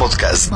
Podcast. 0.00 0.50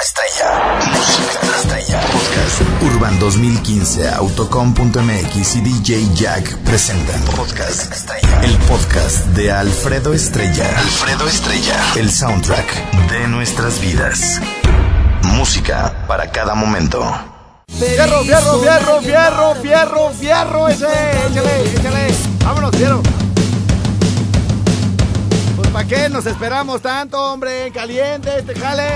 Estrella. 0.00 0.78
Música 0.90 1.40
estrella. 1.54 2.00
Podcast. 2.00 2.62
Urban 2.82 3.18
2015, 3.18 4.08
Autocom.mx 4.08 5.56
y 5.56 5.60
DJ 5.60 6.08
Jack 6.14 6.56
presentan. 6.64 7.20
Podcast 7.36 7.92
Estrella. 7.92 8.40
El 8.42 8.56
podcast 8.60 9.26
de 9.36 9.52
Alfredo 9.52 10.14
Estrella. 10.14 10.64
Alfredo 10.78 11.28
Estrella. 11.28 11.76
El 11.94 12.10
soundtrack 12.10 13.10
de 13.10 13.28
nuestras 13.28 13.78
vidas. 13.82 14.40
Música 15.24 16.06
para 16.08 16.30
cada 16.32 16.54
momento. 16.54 17.04
Fierro, 17.68 18.22
fierro, 18.22 18.60
fierro, 18.60 19.02
fierro, 19.02 19.54
fierro, 19.56 20.10
fierro, 20.18 20.68
ese, 20.68 20.86
échale, 20.86 21.74
échale. 21.74 22.14
Vámonos, 22.42 22.74
fierro. 22.74 23.02
¿Para 25.72 25.86
qué 25.86 26.08
nos 26.08 26.26
esperamos 26.26 26.82
tanto, 26.82 27.18
hombre? 27.32 27.70
Caliente, 27.72 28.38
este 28.38 28.54
jale. 28.54 28.88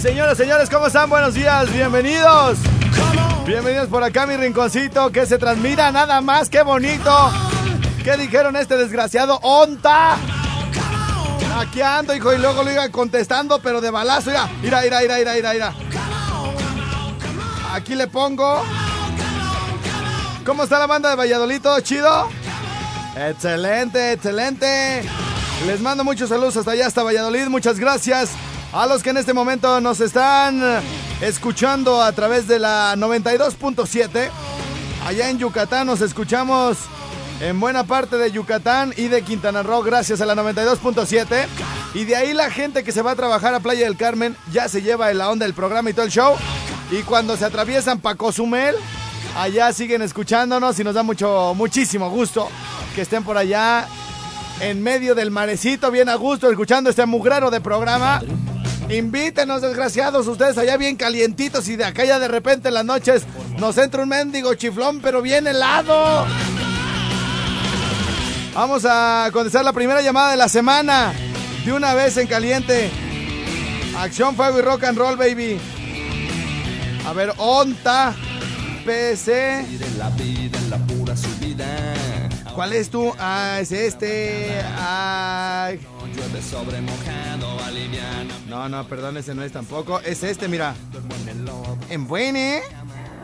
Señoras, 0.00 0.36
señores, 0.36 0.70
¿cómo 0.70 0.86
están? 0.86 1.10
Buenos 1.10 1.34
días, 1.34 1.72
bienvenidos. 1.72 2.58
Bienvenidos 3.46 3.88
por 3.88 4.02
acá, 4.02 4.26
mi 4.26 4.36
rinconcito, 4.36 5.10
que 5.10 5.26
se 5.26 5.38
transmita 5.38 5.90
nada 5.90 6.20
más, 6.20 6.48
qué 6.48 6.62
bonito. 6.62 7.30
¿Qué 8.04 8.16
dijeron 8.16 8.56
este 8.56 8.76
desgraciado? 8.76 9.38
¡Onta! 9.42 10.16
Aquí 11.58 11.80
ando, 11.80 12.14
hijo, 12.14 12.32
y 12.34 12.38
luego 12.38 12.62
lo 12.62 12.70
iba 12.70 12.88
contestando, 12.90 13.60
pero 13.60 13.80
de 13.80 13.90
balazo. 13.90 14.30
Mira, 14.30 14.48
mira, 14.62 14.80
mira, 14.82 15.00
mira, 15.00 15.16
mira, 15.16 15.32
mira, 15.34 15.52
mira. 15.52 15.74
Aquí 17.72 17.94
le 17.94 18.06
pongo. 18.06 18.62
¿Cómo 20.44 20.64
está 20.64 20.78
la 20.78 20.86
banda 20.86 21.10
de 21.10 21.16
Valladolid? 21.16 21.60
¿Todo 21.60 21.80
chido? 21.80 22.28
Excelente, 23.16 24.12
excelente. 24.12 25.02
Les 25.66 25.80
mando 25.80 26.04
muchos 26.04 26.28
saludos 26.28 26.58
hasta 26.58 26.72
allá, 26.72 26.86
hasta 26.86 27.02
Valladolid. 27.02 27.46
Muchas 27.46 27.80
gracias 27.80 28.32
a 28.74 28.86
los 28.86 29.02
que 29.02 29.08
en 29.08 29.16
este 29.16 29.32
momento 29.32 29.80
nos 29.80 30.00
están 30.00 30.62
escuchando 31.22 32.02
a 32.02 32.12
través 32.12 32.46
de 32.46 32.58
la 32.58 32.94
92.7. 32.96 34.28
Allá 35.06 35.30
en 35.30 35.38
Yucatán 35.38 35.86
nos 35.86 36.02
escuchamos 36.02 36.76
en 37.40 37.58
buena 37.58 37.84
parte 37.84 38.18
de 38.18 38.30
Yucatán 38.30 38.92
y 38.98 39.08
de 39.08 39.22
Quintana 39.22 39.62
Roo 39.62 39.82
gracias 39.82 40.20
a 40.20 40.26
la 40.26 40.34
92.7. 40.34 41.46
Y 41.94 42.04
de 42.04 42.16
ahí 42.16 42.34
la 42.34 42.50
gente 42.50 42.84
que 42.84 42.92
se 42.92 43.00
va 43.00 43.12
a 43.12 43.16
trabajar 43.16 43.54
a 43.54 43.60
Playa 43.60 43.86
del 43.86 43.96
Carmen 43.96 44.36
ya 44.52 44.68
se 44.68 44.82
lleva 44.82 45.10
en 45.10 45.16
la 45.16 45.30
onda 45.30 45.46
del 45.46 45.54
programa 45.54 45.88
y 45.88 45.94
todo 45.94 46.04
el 46.04 46.12
show. 46.12 46.36
Y 46.90 47.02
cuando 47.02 47.34
se 47.38 47.46
atraviesan 47.46 47.98
para 47.98 48.16
Cozumel, 48.16 48.76
allá 49.36 49.72
siguen 49.72 50.02
escuchándonos 50.02 50.78
y 50.78 50.84
nos 50.84 50.94
da 50.94 51.02
mucho, 51.02 51.54
muchísimo 51.56 52.10
gusto 52.10 52.48
que 52.94 53.02
estén 53.02 53.24
por 53.24 53.36
allá 53.36 53.86
en 54.60 54.82
medio 54.82 55.14
del 55.14 55.30
marecito, 55.30 55.90
bien 55.90 56.08
a 56.08 56.14
gusto, 56.14 56.50
escuchando 56.50 56.90
este 56.90 57.04
mugrero 57.06 57.50
de 57.50 57.60
programa. 57.60 58.22
Invítenos, 58.88 59.62
desgraciados, 59.62 60.26
ustedes 60.28 60.56
allá 60.58 60.76
bien 60.76 60.96
calientitos 60.96 61.68
y 61.68 61.76
de 61.76 61.84
acá 61.84 62.04
ya 62.04 62.18
de 62.18 62.28
repente 62.28 62.68
en 62.68 62.74
las 62.74 62.84
noches 62.84 63.24
nos 63.58 63.76
entra 63.78 64.02
un 64.02 64.08
mendigo 64.08 64.54
chiflón, 64.54 65.00
pero 65.00 65.22
bien 65.22 65.46
helado. 65.46 66.26
Vamos 68.54 68.86
a 68.88 69.28
contestar 69.32 69.64
la 69.64 69.72
primera 69.72 70.00
llamada 70.00 70.30
de 70.30 70.38
la 70.38 70.48
semana. 70.48 71.12
De 71.66 71.72
una 71.72 71.94
vez 71.94 72.16
en 72.16 72.26
caliente. 72.26 72.90
Acción, 73.98 74.34
fuego 74.36 74.58
y 74.58 74.62
rock 74.62 74.84
and 74.84 74.96
roll, 74.96 75.16
baby. 75.16 75.58
A 77.06 77.12
ver, 77.12 77.34
onta. 77.36 78.14
PC. 78.86 79.66
¿Cuál 82.54 82.72
es 82.72 82.88
tú? 82.88 83.12
Ah, 83.18 83.58
es 83.60 83.72
este. 83.72 84.62
Ay. 84.78 85.80
No, 88.48 88.68
no, 88.68 88.86
perdón, 88.88 89.16
ese 89.16 89.34
no 89.34 89.42
es 89.42 89.52
tampoco. 89.52 90.00
Es 90.00 90.22
este, 90.22 90.46
mira. 90.48 90.74
En 91.90 92.06
buene. 92.06 92.62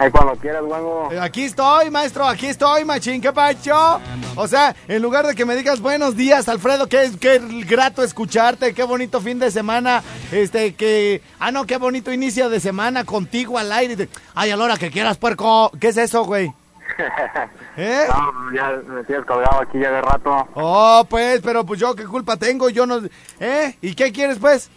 Ahí 0.02 0.10
cuando 0.10 0.34
quieras. 0.34 0.64
Eh, 1.12 1.20
Aquí 1.20 1.44
estoy, 1.44 1.88
maestro, 1.88 2.26
aquí 2.26 2.46
estoy, 2.46 2.84
machín, 2.84 3.20
¿qué 3.20 3.32
pacho? 3.32 4.00
O 4.34 4.48
sea, 4.48 4.74
en 4.88 5.00
lugar 5.00 5.24
de 5.24 5.36
que 5.36 5.44
me 5.44 5.54
digas 5.54 5.78
buenos 5.80 6.16
días, 6.16 6.48
Alfredo, 6.48 6.88
qué, 6.88 7.12
qué 7.20 7.40
grato 7.68 8.02
escucharte, 8.02 8.74
qué 8.74 8.82
bonito 8.82 9.20
fin 9.20 9.38
de 9.38 9.52
semana, 9.52 10.02
este, 10.32 10.74
que, 10.74 11.22
ah, 11.38 11.52
no, 11.52 11.66
qué 11.66 11.76
bonito 11.76 12.12
inicio 12.12 12.48
de 12.50 12.58
semana 12.58 13.04
contigo 13.04 13.58
al 13.58 13.70
aire. 13.70 14.08
Ay, 14.34 14.50
a 14.50 14.56
la 14.56 14.64
hora 14.64 14.76
que 14.76 14.90
quieras, 14.90 15.18
puerco, 15.18 15.70
¿qué 15.80 15.88
es 15.88 15.96
eso, 15.96 16.24
güey? 16.24 16.52
¿Eh? 17.76 18.04
No, 18.08 18.52
ya 18.56 18.72
me 18.88 19.04
tienes 19.04 19.24
colgado 19.24 19.60
aquí 19.62 19.78
ya 19.78 19.92
de 19.92 20.02
rato. 20.02 20.48
Oh, 20.54 21.06
pues, 21.08 21.40
pero 21.42 21.64
pues 21.64 21.78
yo 21.78 21.94
qué 21.94 22.06
culpa 22.06 22.36
tengo, 22.36 22.68
yo 22.70 22.86
no, 22.86 23.00
¿eh? 23.38 23.76
¿Y 23.80 23.94
qué 23.94 24.10
quieres, 24.10 24.38
pues? 24.40 24.68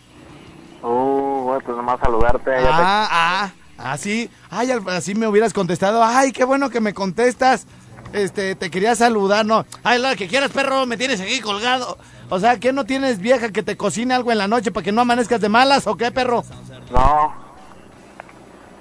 Uh, 0.84 1.42
bueno, 1.46 1.62
pues 1.66 1.75
nomás 1.78 2.00
saludarte. 2.00 2.52
ya 2.52 2.57
te- 2.62 2.68
Ah, 2.68 3.07
ah, 3.09 3.50
así, 3.78 4.30
ay, 4.50 4.72
al- 4.72 4.88
así 4.90 5.16
me 5.16 5.28
hubieras 5.28 5.53
contestado, 5.53 6.03
ay, 6.03 6.31
qué 6.31 6.44
bueno 6.44 6.69
que 6.69 6.81
me 6.81 6.94
contestas, 6.94 7.66
este, 8.13 8.56
te 8.56 8.69
quería 8.69 8.96
saludar, 8.96 9.46
no, 9.46 9.66
ay, 9.84 10.02
lo 10.02 10.16
que 10.16 10.28
quieras, 10.28 10.52
perro, 10.52 10.86
me 10.86 10.97
tienes 10.97 11.19
aquí 11.22 11.40
colgado, 11.41 11.97
o 12.30 12.40
sea, 12.40 12.59
¿qué 12.59 12.72
no 12.74 12.86
tienes 12.86 13.19
vieja 13.19 13.52
que 13.52 13.63
te 13.63 13.78
cocine 13.78 14.13
algo 14.13 14.31
en 14.31 14.38
la 14.38 14.47
noche 14.47 14.72
para 14.72 14.84
que 14.84 14.91
no 14.91 15.02
amanezcas 15.02 15.41
de 15.41 15.50
malas 15.50 15.88
o 15.88 15.96
qué, 15.97 16.12
perro? 16.12 16.44
No. 16.91 17.46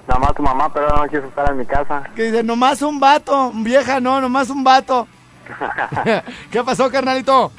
Nada 0.06 0.21
más 0.21 0.34
tu 0.34 0.43
mamá, 0.43 0.71
pero 0.72 0.88
no 0.94 1.05
quiso 1.09 1.25
estar 1.25 1.50
en 1.50 1.56
mi 1.59 1.65
casa. 1.65 2.03
Que 2.15 2.25
dice, 2.25 2.43
nomás 2.43 2.82
un 2.82 3.00
vato, 3.00 3.50
vieja, 3.55 4.00
no, 4.00 4.21
nomás 4.21 4.50
un 4.50 4.62
vato. 4.62 5.09
¿Qué 6.50 6.62
pasó, 6.62 6.91
carnalito? 6.91 7.50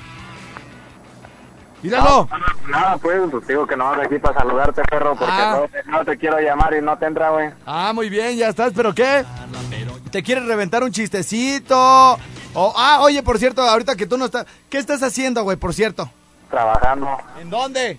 Míralo. 1.86 2.28
Nada, 2.68 2.98
pues, 2.98 3.22
pues 3.32 3.48
digo 3.48 3.66
que 3.68 3.76
nomás 3.78 4.00
aquí 4.06 4.18
para 4.20 4.40
saludarte, 4.40 4.82
perro, 4.84 5.16
porque 5.16 5.32
Ah. 5.34 5.60
no, 5.62 5.68
te, 5.68 5.84
no 5.90 6.06
te 6.06 6.18
quiero 6.18 6.40
llamar 6.40 6.74
y 6.74 6.82
no 6.82 6.98
te 6.98 7.06
entra, 7.06 7.30
güey. 7.30 7.50
Ah, 7.66 7.92
muy 7.94 8.10
bien, 8.10 8.36
ya 8.38 8.50
estás, 8.50 8.74
pero 8.76 8.94
¿qué? 8.94 9.24
¿Te 10.12 10.24
quieres 10.24 10.46
reventar 10.46 10.84
un 10.84 10.92
chistecito? 10.92 11.78
O, 12.54 12.74
ah, 12.78 13.00
oye, 13.02 13.22
por 13.22 13.38
cierto, 13.38 13.62
ahorita 13.62 13.96
que 13.96 14.08
tú 14.08 14.18
no 14.18 14.26
estás, 14.26 14.46
¿qué 14.70 14.78
estás 14.78 15.04
haciendo, 15.04 15.44
güey, 15.44 15.58
por 15.58 15.74
cierto? 15.74 16.10
Trabajando 16.50 17.10
¿En 17.42 17.50
dónde? 17.50 17.98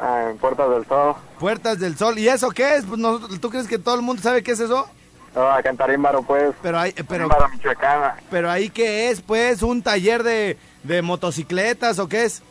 ah, 0.00 0.28
en 0.30 0.38
Puertas 0.38 0.68
del 0.70 0.86
Sol. 0.86 1.14
Puertas 1.38 1.78
del 1.78 1.96
Sol. 1.96 2.18
¿Y 2.18 2.28
eso 2.28 2.50
qué 2.50 2.76
es? 2.76 2.84
Pues, 2.84 2.98
no- 2.98 3.18
¿Tú 3.38 3.50
crees 3.50 3.68
que 3.68 3.78
todo 3.78 3.94
el 3.94 4.02
mundo 4.02 4.20
sabe 4.22 4.42
qué 4.42 4.52
es 4.52 4.60
eso? 4.60 4.88
No, 5.34 5.48
acá 5.50 5.70
en 5.70 5.76
Tarímbaro, 5.76 6.22
pues. 6.22 6.54
Pero 6.62 6.78
ahí, 6.78 6.92
pero, 6.92 7.28
Tarímbaro, 7.28 7.48
Michoacana. 7.48 8.16
pero 8.30 8.50
ahí 8.50 8.70
qué 8.70 9.10
es, 9.10 9.20
pues, 9.20 9.62
un 9.62 9.82
taller 9.82 10.22
de, 10.22 10.58
de 10.84 11.02
motocicletas 11.02 11.98
o 11.98 12.08
qué 12.08 12.24
es? 12.24 12.42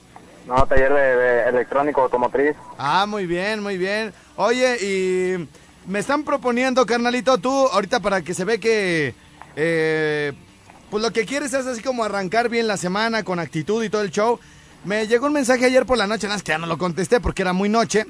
No, 0.48 0.66
taller 0.66 0.94
de, 0.94 1.50
electrónico 1.50 2.02
automotriz. 2.02 2.56
Ah, 2.78 3.06
muy 3.08 3.26
bien, 3.26 3.62
muy 3.64 3.78
bien. 3.78 4.14
Oye, 4.36 4.78
y 4.82 5.48
me 5.88 6.00
están 6.00 6.24
proponiendo, 6.24 6.86
carnalito, 6.86 7.38
tú, 7.38 7.50
ahorita 7.50 8.00
para 8.02 8.22
que 8.22 8.34
se 8.34 8.44
ve 8.44 8.60
que, 8.60 9.16
eh, 9.56 10.34
pues 10.90 11.02
lo 11.02 11.12
que 11.12 11.26
quieres 11.26 11.54
es 11.54 11.66
así 11.66 11.82
como 11.82 12.04
arrancar 12.04 12.50
bien 12.50 12.68
la 12.68 12.78
semana 12.78 13.24
con 13.24 13.40
actitud 13.40 13.84
y 13.84 13.90
todo 13.90 14.02
el 14.02 14.12
show. 14.12 14.40
Me 14.84 15.08
llegó 15.08 15.28
un 15.28 15.34
mensaje 15.34 15.66
ayer 15.66 15.86
por 15.86 15.98
la 15.98 16.08
noche, 16.08 16.28
nada 16.28 16.36
más 16.36 16.44
que 16.44 16.52
ya 16.52 16.58
no 16.58 16.68
lo 16.68 16.78
contesté 16.78 17.22
porque 17.22 17.42
era 17.42 17.54
muy 17.54 17.70
noche. 17.70 18.06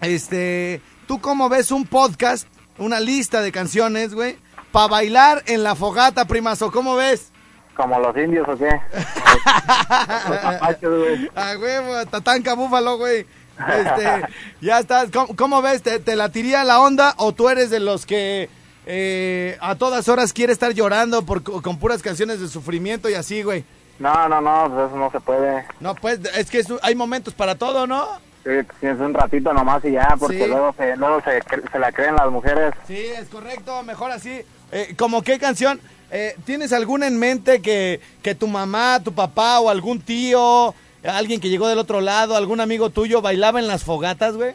Este, 0.00 0.80
¿tú 1.08 1.20
cómo 1.20 1.48
ves 1.48 1.72
un 1.72 1.86
podcast, 1.86 2.46
una 2.78 3.00
lista 3.00 3.42
de 3.42 3.50
canciones, 3.50 4.14
güey, 4.14 4.36
para 4.70 4.86
bailar 4.86 5.42
en 5.46 5.64
la 5.64 5.74
fogata, 5.74 6.26
primazo? 6.26 6.70
¿Cómo 6.70 6.94
ves? 6.94 7.32
¿Como 7.78 7.98
los 8.00 8.16
indios 8.16 8.46
o 8.48 8.56
qué? 8.58 8.68
los 10.28 10.44
apaches, 10.44 10.88
güey. 10.88 11.30
A 11.36 11.56
huevo, 11.56 12.06
tatanca 12.06 12.54
búfalo, 12.54 12.98
güey. 12.98 13.24
Este, 13.58 14.26
ya 14.60 14.80
estás. 14.80 15.10
¿Cómo, 15.12 15.36
cómo 15.36 15.62
ves? 15.62 15.82
¿Te, 15.82 16.00
te 16.00 16.16
latiría 16.16 16.64
la 16.64 16.80
onda 16.80 17.14
o 17.18 17.32
tú 17.32 17.48
eres 17.48 17.70
de 17.70 17.78
los 17.78 18.04
que 18.04 18.48
eh, 18.86 19.56
a 19.60 19.76
todas 19.76 20.08
horas 20.08 20.32
quiere 20.32 20.52
estar 20.52 20.72
llorando 20.72 21.22
por, 21.22 21.42
con 21.62 21.78
puras 21.78 22.02
canciones 22.02 22.40
de 22.40 22.48
sufrimiento 22.48 23.08
y 23.08 23.14
así, 23.14 23.42
güey? 23.44 23.64
No, 24.00 24.28
no, 24.28 24.40
no, 24.40 24.72
pues 24.74 24.88
eso 24.88 24.96
no 24.96 25.10
se 25.12 25.20
puede. 25.20 25.64
No, 25.78 25.94
pues 25.94 26.18
es 26.36 26.50
que 26.50 26.58
es- 26.58 26.68
hay 26.82 26.96
momentos 26.96 27.32
para 27.34 27.54
todo, 27.54 27.86
¿no? 27.86 28.06
Sí, 28.44 28.50
tienes 28.80 29.00
un 29.00 29.14
ratito 29.14 29.52
nomás 29.52 29.84
y 29.84 29.92
ya, 29.92 30.16
porque 30.18 30.42
Sí. 30.44 30.48
luego, 30.48 30.74
se, 30.76 30.96
luego 30.96 31.20
se, 31.22 31.78
la 31.78 31.92
creen 31.92 32.16
las 32.16 32.30
mujeres. 32.30 32.72
Sí, 32.88 32.96
es 32.96 33.28
correcto, 33.28 33.82
mejor 33.84 34.10
así. 34.10 34.42
Eh, 34.72 34.94
¿Cómo 34.96 35.22
qué 35.22 35.38
canción? 35.38 35.80
Eh, 36.10 36.36
¿Tienes 36.44 36.72
alguna 36.72 37.06
en 37.06 37.18
mente 37.18 37.60
que, 37.60 38.00
que 38.22 38.34
tu 38.34 38.46
mamá, 38.48 39.00
tu 39.04 39.12
papá 39.12 39.60
o 39.60 39.68
algún 39.70 40.00
tío 40.00 40.74
alguien 41.04 41.40
que 41.40 41.48
llegó 41.48 41.68
del 41.68 41.78
otro 41.78 42.00
lado, 42.00 42.36
algún 42.36 42.60
amigo 42.60 42.90
tuyo 42.90 43.22
bailaba 43.22 43.60
en 43.60 43.66
las 43.68 43.84
fogatas, 43.84 44.34
güey? 44.36 44.54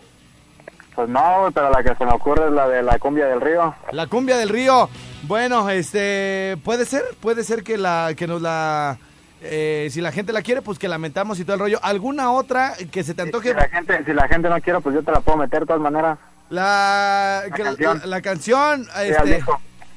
Pues 0.96 1.10
no, 1.10 1.50
pero 1.54 1.72
la 1.72 1.82
que 1.84 1.96
se 1.96 2.06
me 2.06 2.12
ocurre 2.12 2.46
es 2.48 2.52
la 2.52 2.68
de 2.68 2.84
la 2.84 3.00
cumbia 3.00 3.26
del 3.28 3.42
río. 3.42 3.74
La 3.92 4.06
cumbia 4.08 4.38
del 4.38 4.50
río. 4.50 4.90
Bueno, 5.24 5.70
este, 5.70 6.58
puede 6.64 6.86
ser, 6.86 7.02
puede 7.22 7.44
ser 7.44 7.64
que 7.64 7.78
la, 7.78 8.14
que 8.16 8.28
nos 8.28 8.42
la, 8.42 8.98
eh, 9.42 9.88
si 9.92 10.02
la 10.02 10.12
gente 10.12 10.34
la 10.34 10.42
quiere, 10.44 10.62
pues 10.62 10.78
que 10.78 10.88
lamentamos 10.88 11.40
y 11.40 11.46
todo 11.46 11.56
el 11.56 11.60
rollo. 11.62 11.80
¿Alguna 11.82 12.32
otra 12.32 12.74
que 12.92 13.04
se 13.04 13.14
te 13.16 13.24
antoje? 13.24 13.50
Si 13.50 13.56
la 13.56 13.70
gente, 13.70 14.04
si 14.06 14.14
la 14.14 14.28
gente 14.28 14.50
no 14.50 14.60
quiere, 14.62 14.80
pues 14.82 14.94
yo 14.94 15.02
te 15.04 15.12
la 15.12 15.22
puedo 15.22 15.38
meter 15.40 15.62
de 15.62 15.66
todas 15.66 15.82
maneras. 15.82 16.20
La, 16.50 17.44
canción. 17.56 18.00
la- 18.02 18.06
la 18.06 18.22
canción, 18.22 18.88
este. 19.04 19.44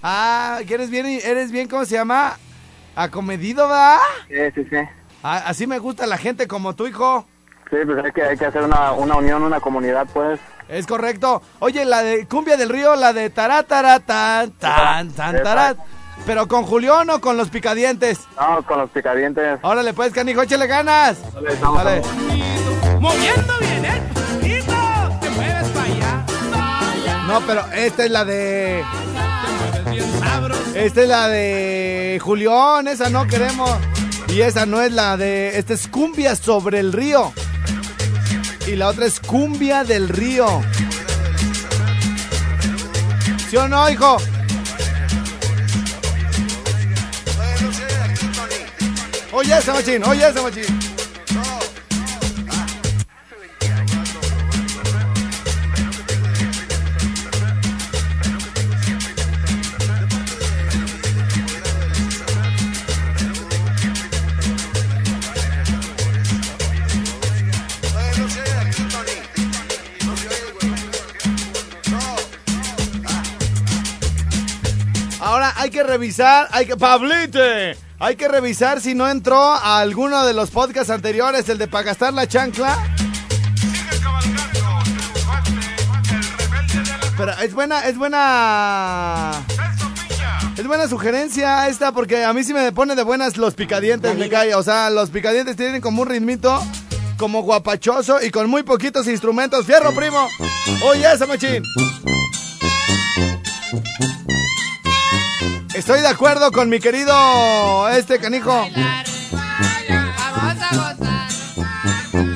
Ah, 0.06 0.60
que 0.66 0.74
eres 0.74 0.90
bien, 0.90 1.06
eres 1.06 1.50
bien, 1.50 1.68
¿cómo 1.68 1.84
se 1.84 1.96
llama? 1.96 2.38
Acomedido, 2.94 3.68
¿va? 3.68 3.98
Sí, 4.28 4.34
sí, 4.54 4.64
sí. 4.70 4.76
Ah, 5.22 5.42
así 5.46 5.66
me 5.66 5.78
gusta 5.78 6.06
la 6.06 6.16
gente 6.16 6.46
como 6.46 6.74
tu 6.74 6.86
hijo. 6.86 7.26
Sí, 7.70 7.76
pues 7.84 8.04
hay 8.04 8.12
que, 8.12 8.22
hay 8.22 8.36
que 8.38 8.46
hacer 8.46 8.62
una, 8.62 8.92
una 8.92 9.16
unión, 9.16 9.42
una 9.42 9.60
comunidad, 9.60 10.06
pues. 10.14 10.38
Es 10.68 10.86
correcto. 10.86 11.42
Oye, 11.58 11.84
la 11.84 12.02
de 12.02 12.26
Cumbia 12.26 12.56
del 12.56 12.68
Río, 12.68 12.94
la 12.96 13.12
de 13.12 13.30
taratara 13.30 14.00
tan 14.00 14.52
tan 14.52 15.10
tan 15.10 15.42
tarat. 15.42 15.76
Pero 16.24 16.48
con 16.48 16.62
Julián 16.64 17.10
o 17.10 17.20
con 17.20 17.36
los 17.36 17.50
picadientes. 17.50 18.20
No, 18.40 18.62
con 18.62 18.78
los 18.78 18.90
picadientes. 18.90 19.58
Órale, 19.62 19.92
pues, 19.92 20.12
canijo, 20.12 20.42
échale 20.42 20.66
ganas. 20.66 21.18
Dale, 21.34 21.52
estamos 21.52 21.84
Dale. 21.84 22.02
Moviendo 23.00 23.52
bien 23.60 23.82
pasito, 24.14 24.74
te 25.20 25.30
mueves 25.30 25.68
para 25.68 25.84
allá, 25.84 27.24
No, 27.28 27.40
pero 27.46 27.64
esta 27.74 28.04
es 28.04 28.10
la 28.10 28.24
de. 28.24 28.82
Esta 30.74 31.02
es 31.02 31.08
la 31.08 31.28
de 31.28 32.20
Julián, 32.22 32.86
esa 32.86 33.10
no 33.10 33.26
queremos. 33.26 33.70
Y 34.28 34.40
esa 34.42 34.66
no 34.66 34.82
es 34.82 34.92
la 34.92 35.16
de. 35.16 35.58
Esta 35.58 35.74
es 35.74 35.88
Cumbia 35.88 36.36
sobre 36.36 36.80
el 36.80 36.92
río. 36.92 37.32
Y 38.66 38.76
la 38.76 38.88
otra 38.88 39.06
es 39.06 39.20
Cumbia 39.20 39.84
del 39.84 40.08
río. 40.08 40.62
¿Sí 43.48 43.56
o 43.56 43.68
no, 43.68 43.88
hijo? 43.88 44.16
Oye 49.32 49.58
ese 49.58 49.72
machín, 49.72 50.04
oye 50.04 50.28
ese 50.28 50.40
machín. 50.40 50.85
Hay 75.66 75.70
que 75.70 75.82
revisar, 75.82 76.46
hay 76.52 76.64
que. 76.64 76.76
¡Pablite! 76.76 77.76
Hay 77.98 78.14
que 78.14 78.28
revisar 78.28 78.80
si 78.80 78.94
no 78.94 79.08
entró 79.08 79.42
a 79.42 79.80
alguno 79.80 80.24
de 80.24 80.32
los 80.32 80.52
podcasts 80.52 80.90
anteriores, 80.90 81.48
el 81.48 81.58
de 81.58 81.66
para 81.66 82.12
la 82.12 82.28
chancla. 82.28 82.78
Pero 87.16 87.32
es 87.42 87.52
buena, 87.52 87.80
es 87.88 87.98
buena. 87.98 89.32
Es 90.56 90.66
buena 90.68 90.88
sugerencia 90.88 91.66
esta 91.66 91.90
porque 91.90 92.24
a 92.24 92.32
mí 92.32 92.44
sí 92.44 92.54
me 92.54 92.70
pone 92.70 92.94
de 92.94 93.02
buenas 93.02 93.36
los 93.36 93.54
picadientes, 93.54 94.16
me 94.16 94.28
cae. 94.28 94.54
O 94.54 94.62
sea, 94.62 94.88
los 94.90 95.10
picadientes 95.10 95.56
tienen 95.56 95.80
como 95.80 96.02
un 96.02 96.08
ritmito, 96.08 96.62
como 97.16 97.42
guapachoso 97.42 98.22
y 98.22 98.30
con 98.30 98.48
muy 98.48 98.62
poquitos 98.62 99.08
instrumentos. 99.08 99.66
¡Fierro, 99.66 99.92
primo! 99.92 100.28
¡Oye, 100.84 101.12
ese 101.12 101.26
machín! 101.26 101.64
Estoy 105.76 106.00
de 106.00 106.08
acuerdo 106.08 106.50
con 106.52 106.70
mi 106.70 106.80
querido 106.80 107.86
este 107.90 108.18
canijo. 108.18 108.50
Vamos 108.50 108.72
a 110.62 110.74
gozar, 110.74 111.28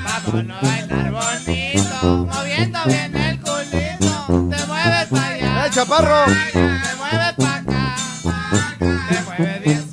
vámonos 0.05 0.63
a 0.63 0.67
bailar 0.67 1.11
bonito, 1.11 2.27
moviendo 2.31 2.79
bien 2.85 3.17
el 3.17 3.41
culito, 3.41 4.51
te 4.51 4.67
mueves 4.67 5.07
para 5.09 5.27
allá, 5.29 5.67
¡Eh, 5.67 5.71
chaparro! 5.71 6.25
te 6.27 6.59
mueves 6.99 7.33
para 7.39 7.57
acá, 7.57 7.97
te 8.79 9.23
mueves 9.23 9.65
bien 9.65 9.91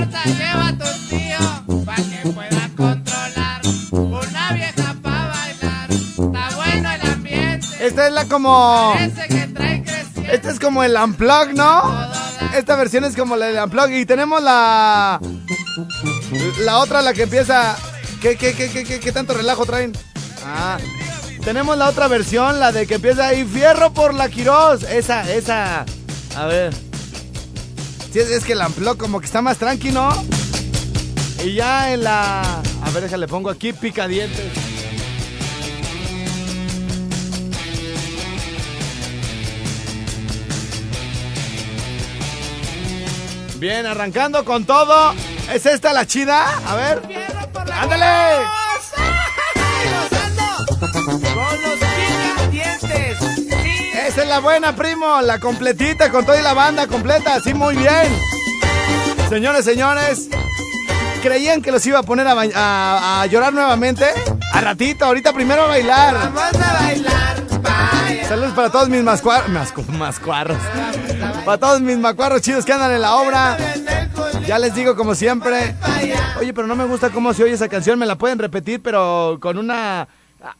importa, 0.00 0.24
lleva 0.24 0.68
a 0.68 0.72
tu 0.72 1.08
tío, 1.08 1.84
pa' 1.84 1.96
que 1.96 2.28
pueda 2.30 2.70
controlar 2.76 3.60
una 3.90 4.52
vieja 4.52 4.96
pa' 5.02 5.28
bailar. 5.28 5.90
Está 5.90 6.56
bueno 6.56 6.90
el 6.92 7.10
ambiente, 7.10 7.66
Esta 7.86 8.06
es 8.06 8.12
la 8.12 8.24
como. 8.26 8.94
ese 8.98 9.28
que 9.28 9.46
trae 9.48 9.82
creciendo. 9.82 10.32
Este 10.32 10.50
es 10.50 10.60
como 10.60 10.82
el 10.82 10.96
Unplug, 10.96 11.54
¿no? 11.54 12.10
Esta 12.54 12.76
versión 12.76 13.04
es 13.04 13.16
como 13.16 13.36
la 13.36 13.46
del 13.46 13.62
Unplug. 13.62 13.90
Y 13.90 14.06
tenemos 14.06 14.42
la. 14.42 15.20
La 16.64 16.78
otra, 16.78 17.02
la 17.02 17.12
que 17.12 17.22
empieza. 17.24 17.76
¿Qué, 18.20 18.36
qué, 18.36 18.54
qué, 18.54 18.70
qué, 18.70 18.84
qué, 18.84 19.00
qué 19.00 19.12
tanto 19.12 19.34
relajo 19.34 19.64
traen? 19.64 19.92
Ah. 20.44 20.78
Tenemos 21.44 21.78
la 21.78 21.88
otra 21.88 22.06
versión, 22.06 22.60
la 22.60 22.70
de 22.70 22.86
que 22.86 22.94
empieza 22.96 23.28
ahí. 23.28 23.44
Fierro 23.44 23.92
por 23.92 24.14
la 24.14 24.28
Quiroz. 24.28 24.82
Esa, 24.82 25.30
esa. 25.32 25.86
A 26.36 26.46
ver. 26.46 26.89
Sí, 28.12 28.18
es, 28.18 28.44
que 28.44 28.54
el 28.54 28.60
Unplug 28.60 28.96
como 28.96 29.20
que 29.20 29.26
está 29.26 29.40
más 29.40 29.58
tranqui, 29.58 29.92
¿no? 29.92 30.10
Y 31.44 31.54
ya 31.54 31.92
en 31.92 32.02
la. 32.02 32.40
A 32.42 32.90
ver, 32.92 33.04
déjale, 33.04 33.28
pongo 33.28 33.50
aquí 33.50 33.72
picadientes. 33.72 34.52
Bien, 43.58 43.86
arrancando 43.86 44.44
con 44.44 44.64
todo. 44.64 45.14
¿Es 45.52 45.66
esta 45.66 45.92
la 45.92 46.04
chida? 46.04 46.44
A 46.66 46.74
ver. 46.74 47.02
¡Ándale! 47.72 48.59
Esa 54.10 54.22
es 54.22 54.28
la 54.28 54.40
buena, 54.40 54.74
primo. 54.74 55.20
La 55.22 55.38
completita 55.38 56.10
con 56.10 56.24
toda 56.26 56.40
la 56.42 56.52
banda 56.52 56.86
completa. 56.88 57.40
Sí, 57.40 57.54
muy 57.54 57.76
bien. 57.76 58.08
Señores, 59.28 59.64
señores. 59.64 60.28
¿Creían 61.22 61.62
que 61.62 61.70
los 61.70 61.84
iba 61.86 61.98
a 62.00 62.02
poner 62.02 62.26
a, 62.26 62.34
ba- 62.34 62.44
a- 62.54 63.20
a 63.22 63.26
llorar 63.26 63.52
nuevamente? 63.52 64.06
A 64.52 64.60
ratito, 64.62 65.04
ahorita 65.04 65.32
primero 65.32 65.62
a 65.62 65.66
bailar. 65.68 66.14
Vamos 66.14 66.42
a 66.54 66.72
bailar, 66.82 67.44
vaya. 67.62 68.28
Saludos 68.28 68.52
para 68.54 68.70
todos 68.70 68.88
mis 68.88 69.02
mascuar 69.02 69.44
mascu- 69.48 69.86
mascuarros. 69.90 70.58
Para 71.44 71.58
todos 71.58 71.80
mis 71.80 71.98
macuarros 71.98 72.40
chidos 72.42 72.64
que 72.64 72.72
andan 72.72 72.90
en 72.92 73.02
la 73.02 73.14
obra. 73.16 73.56
Ya 74.46 74.58
les 74.58 74.74
digo 74.74 74.96
como 74.96 75.14
siempre. 75.14 75.76
Oye, 76.40 76.52
pero 76.54 76.66
no 76.66 76.74
me 76.74 76.84
gusta 76.86 77.10
cómo 77.10 77.32
se 77.34 77.44
oye 77.44 77.52
esa 77.52 77.68
canción. 77.68 77.98
Me 77.98 78.06
la 78.06 78.16
pueden 78.16 78.38
repetir, 78.38 78.82
pero 78.82 79.38
con 79.40 79.58
una 79.58 80.08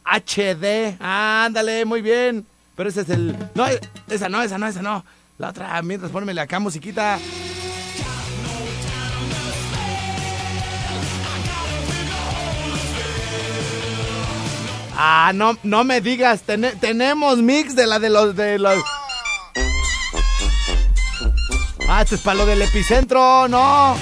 HD. 0.05 0.95
Ándale, 1.01 1.83
muy 1.85 2.01
bien. 2.01 2.45
Pero 2.81 2.89
ese 2.89 3.01
es 3.01 3.09
el. 3.11 3.37
No, 3.53 3.67
esa 4.09 4.27
no, 4.27 4.41
esa 4.41 4.57
no, 4.57 4.65
esa 4.65 4.81
no. 4.81 5.05
La 5.37 5.49
otra, 5.49 5.79
mientras 5.83 6.11
pónmele 6.11 6.41
acá 6.41 6.59
musiquita. 6.59 7.19
Ah, 14.97 15.31
no, 15.33 15.57
no 15.63 15.83
me 15.83 16.01
digas, 16.01 16.41
tene- 16.43 16.75
tenemos 16.75 17.37
mix 17.39 17.75
de 17.75 17.87
la 17.87 17.99
de 17.99 18.09
los 18.09 18.35
de 18.35 18.59
los. 18.59 18.83
Ah, 21.87 22.01
esto 22.03 22.15
es 22.15 22.21
para 22.21 22.37
lo 22.37 22.45
del 22.45 22.61
epicentro, 22.61 23.47
no. 23.47 23.95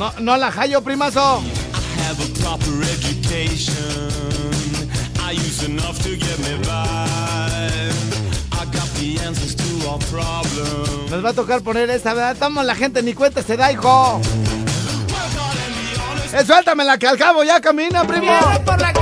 No, 0.00 0.10
no 0.18 0.36
la 0.38 0.50
hallo, 0.50 0.80
primazo. 0.80 1.42
have 2.08 2.18
a 2.24 2.28
proper 2.40 2.72
education. 2.84 3.76
I 5.18 5.28
I 5.28 5.32
use 5.34 5.62
enough 5.62 6.02
to 6.02 6.16
get 6.16 6.38
me 6.38 6.56
by. 6.64 7.90
I 8.50 8.64
got 8.72 8.88
the 8.98 9.18
answers 9.26 9.54
to 9.56 9.86
all 9.86 9.98
problems. 10.10 11.10
Nos 11.10 11.22
va 11.22 11.28
a 11.28 11.32
tocar 11.34 11.60
poner 11.60 11.90
esta, 11.90 12.14
¿verdad? 12.14 12.34
Toma, 12.38 12.64
la 12.64 12.74
gente 12.74 13.02
ni 13.02 13.12
cuenta 13.12 13.42
se 13.42 13.58
da, 13.58 13.70
hijo. 13.70 14.22
Eh, 16.32 16.44
suéltamela, 16.46 16.96
que 16.96 17.06
al 17.06 17.18
cabo 17.18 17.44
ya 17.44 17.60
camina, 17.60 18.02
primo. 18.04 18.32
por 18.64 18.80
la. 18.80 18.94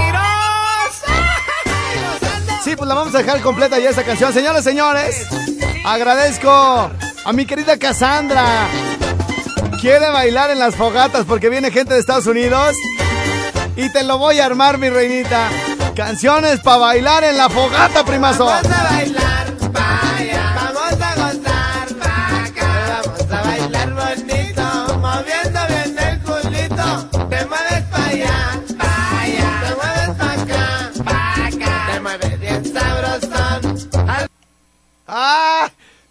Sí, 2.64 2.74
pues 2.74 2.88
la 2.88 2.94
vamos 2.96 3.14
a 3.14 3.18
dejar 3.18 3.40
completa 3.40 3.78
ya 3.78 3.90
esta 3.90 4.02
canción. 4.02 4.32
Señores, 4.32 4.64
señores, 4.64 5.28
agradezco 5.84 6.50
a 7.24 7.32
mi 7.32 7.46
querida 7.46 7.78
Cassandra. 7.78 8.68
Quiere 9.80 10.08
bailar 10.10 10.50
en 10.50 10.58
las 10.58 10.74
fogatas 10.74 11.24
porque 11.24 11.48
viene 11.48 11.70
gente 11.70 11.94
de 11.94 12.00
Estados 12.00 12.26
Unidos. 12.26 12.74
Y 13.76 13.90
te 13.92 14.02
lo 14.02 14.18
voy 14.18 14.40
a 14.40 14.46
armar, 14.46 14.76
mi 14.78 14.90
reinita. 14.90 15.48
Canciones 15.94 16.60
para 16.60 16.78
bailar 16.78 17.24
en 17.24 17.36
la 17.36 17.48
fogata, 17.48 18.04
primazo. 18.04 18.46
Vamos 18.46 18.66
a 18.72 18.82
bailar, 18.92 19.54
vaya. 19.72 20.54
Vamos 20.56 21.00
a 21.00 21.14
gozar, 21.14 21.94
vaca. 21.94 23.02
Vamos 23.04 23.32
a 23.32 23.42
bailar 23.42 23.94
bonito, 23.94 24.98
moviendo 24.98 25.60
bien 25.68 25.98
el 25.98 26.22
culito. 26.22 27.08
Te 27.28 27.46
mueves 27.46 27.82
pa' 27.90 28.04
allá, 28.06 28.60
vaya. 28.76 29.62
Te 29.62 29.74
mueves 29.76 30.16
pa' 30.18 30.32
acá, 30.32 30.90
vaca. 31.04 31.92
Te 31.92 32.00
mueves 32.00 32.40
bien 32.40 32.64
sabrosón. 32.72 34.08
Al 34.08 34.26
Ah, 35.10 35.47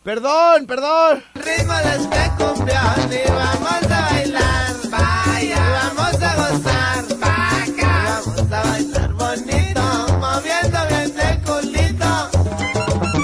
perdón, 0.07 0.65
perdón. 0.65 1.21
ritmo 1.33 1.73
de 1.73 1.95
este 1.97 2.31
cumbión 2.37 3.11
y 3.11 3.29
vamos 3.29 3.91
a 3.91 4.01
bailar, 4.09 4.75
vaya. 4.89 5.91
Vamos 5.97 6.23
a 6.23 6.35
gozar, 6.37 7.17
vaca. 7.19 8.21
Vamos 8.25 8.51
a 8.53 8.69
bailar 8.69 9.13
bonito, 9.15 9.81
moviendo 10.17 10.79
bien 10.87 11.13
el 11.19 11.41
culito. 11.43 12.05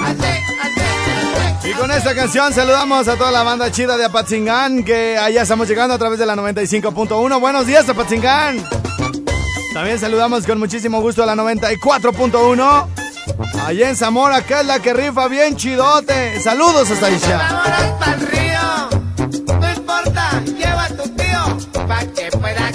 Así, 0.04 0.34
así, 0.62 0.80
así. 1.62 1.70
Y 1.70 1.72
con 1.72 1.90
esta 1.90 2.14
canción 2.14 2.52
saludamos 2.52 3.08
a 3.08 3.16
toda 3.16 3.30
la 3.30 3.42
banda 3.42 3.72
chida 3.72 3.96
de 3.96 4.04
Apatzingán, 4.04 4.84
que 4.84 5.16
allá 5.16 5.40
estamos 5.40 5.66
llegando 5.66 5.94
a 5.94 5.98
través 5.98 6.18
de 6.18 6.26
la 6.26 6.36
95.1. 6.36 7.40
Buenos 7.40 7.66
días, 7.66 7.88
Apatzingán. 7.88 8.62
También 9.72 9.98
saludamos 9.98 10.44
con 10.44 10.58
muchísimo 10.58 11.00
gusto 11.00 11.22
a 11.22 11.26
la 11.26 11.34
94.1. 11.34 13.03
Allá 13.64 13.88
en 13.88 13.96
Zamora, 13.96 14.36
acá 14.36 14.60
es 14.60 14.66
la 14.66 14.80
que 14.80 14.92
rifa 14.92 15.28
bien 15.28 15.56
chidote. 15.56 16.40
Saludos 16.40 16.90
hasta 16.90 17.06
allá. 17.06 17.48
No 19.46 19.70
importa, 19.72 20.42
lleva 20.58 20.84
a 20.84 20.88
tu 20.88 21.08
tío, 21.10 21.86
pa' 21.86 22.04
que 22.14 22.30
pueda 22.36 22.70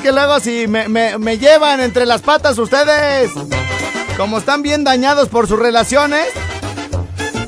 que 0.00 0.12
luego 0.12 0.40
si 0.40 0.66
me, 0.66 1.38
llevan 1.38 1.80
entre 1.80 2.06
las 2.06 2.22
patas 2.22 2.58
ustedes, 2.58 3.30
como 4.16 4.38
están 4.38 4.62
bien 4.62 4.84
dañados 4.84 5.28
por 5.28 5.46
sus 5.48 5.58
relaciones, 5.58 6.26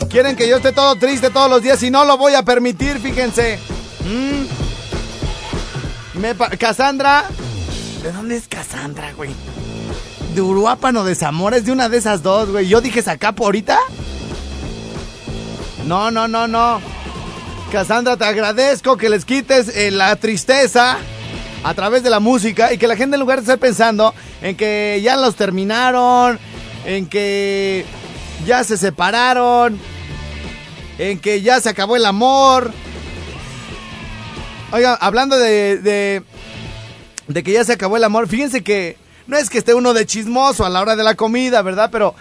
quieren 0.09 0.37
que 0.37 0.49
yo 0.49 0.57
esté 0.57 0.73
todo 0.73 0.95
triste 0.97 1.31
todos 1.31 1.51
los 1.51 1.63
días 1.63 1.83
y 1.83 1.91
no 1.91 2.05
lo 2.05 2.17
voy 2.17 2.35
a 2.35 2.43
permitir, 2.43 2.99
fíjense. 3.01 3.59
Mm. 4.05 4.47
Me 6.21 6.35
Cassandra, 6.59 7.25
¿de 8.03 8.13
dónde 8.13 8.37
es 8.37 8.49
Cassandra, 8.49 9.13
güey? 9.13 9.31
¿De 10.35 10.41
Uruapan 10.41 10.97
o 10.97 11.05
de 11.05 11.15
Zamora? 11.15 11.57
Es 11.57 11.65
de 11.65 11.73
una 11.73 11.89
de 11.89 11.99
esas 11.99 12.23
dos, 12.23 12.51
güey. 12.51 12.69
¿Yo 12.69 12.81
dije 12.81 13.03
Zacapo 13.03 13.45
ahorita? 13.45 13.79
No, 15.87 16.11
no, 16.11 16.29
no, 16.29 16.47
no. 16.47 16.81
Cassandra, 17.73 18.17
te 18.17 18.25
agradezco 18.25 18.97
que 18.97 19.09
les 19.09 19.25
quites 19.25 19.69
eh, 19.77 19.91
la 19.91 20.17
tristeza 20.17 20.99
a 21.63 21.75
través 21.75 22.03
de 22.03 22.11
la 22.11 22.21
música 22.21 22.73
y 22.73 22.79
que 22.79 22.87
la 22.87 22.97
gente 22.97 23.17
en 23.17 23.21
lugar 23.21 23.39
de 23.39 23.43
estar 23.43 23.59
pensando 23.59 24.15
en 24.43 24.57
que 24.57 25.01
ya 25.03 25.17
los 25.17 25.35
terminaron, 25.35 26.39
en 26.85 27.07
que 27.07 27.85
ya 28.47 28.65
se 28.65 28.77
separaron, 28.77 29.79
en 30.99 31.19
que 31.19 31.43
ya 31.43 31.61
se 31.61 31.69
acabó 31.69 31.97
el 31.97 32.07
amor. 32.07 32.73
Oiga, 34.71 34.95
hablando 34.95 35.37
de, 35.39 35.79
de, 35.79 36.23
de 37.27 37.43
que 37.43 37.53
ya 37.53 37.65
se 37.65 37.73
acabó 37.73 37.97
el 37.97 38.05
amor, 38.05 38.29
fíjense 38.29 38.63
que 38.63 38.97
no 39.27 39.37
es 39.37 39.51
que 39.51 39.59
esté 39.59 39.75
uno 39.75 39.95
de 39.95 40.07
chismoso 40.07 40.65
a 40.65 40.71
la 40.71 40.81
hora 40.81 40.97
de 40.97 41.05
la 41.05 41.15
comida, 41.15 41.63
¿verdad? 41.63 41.91
Pero 41.91 42.15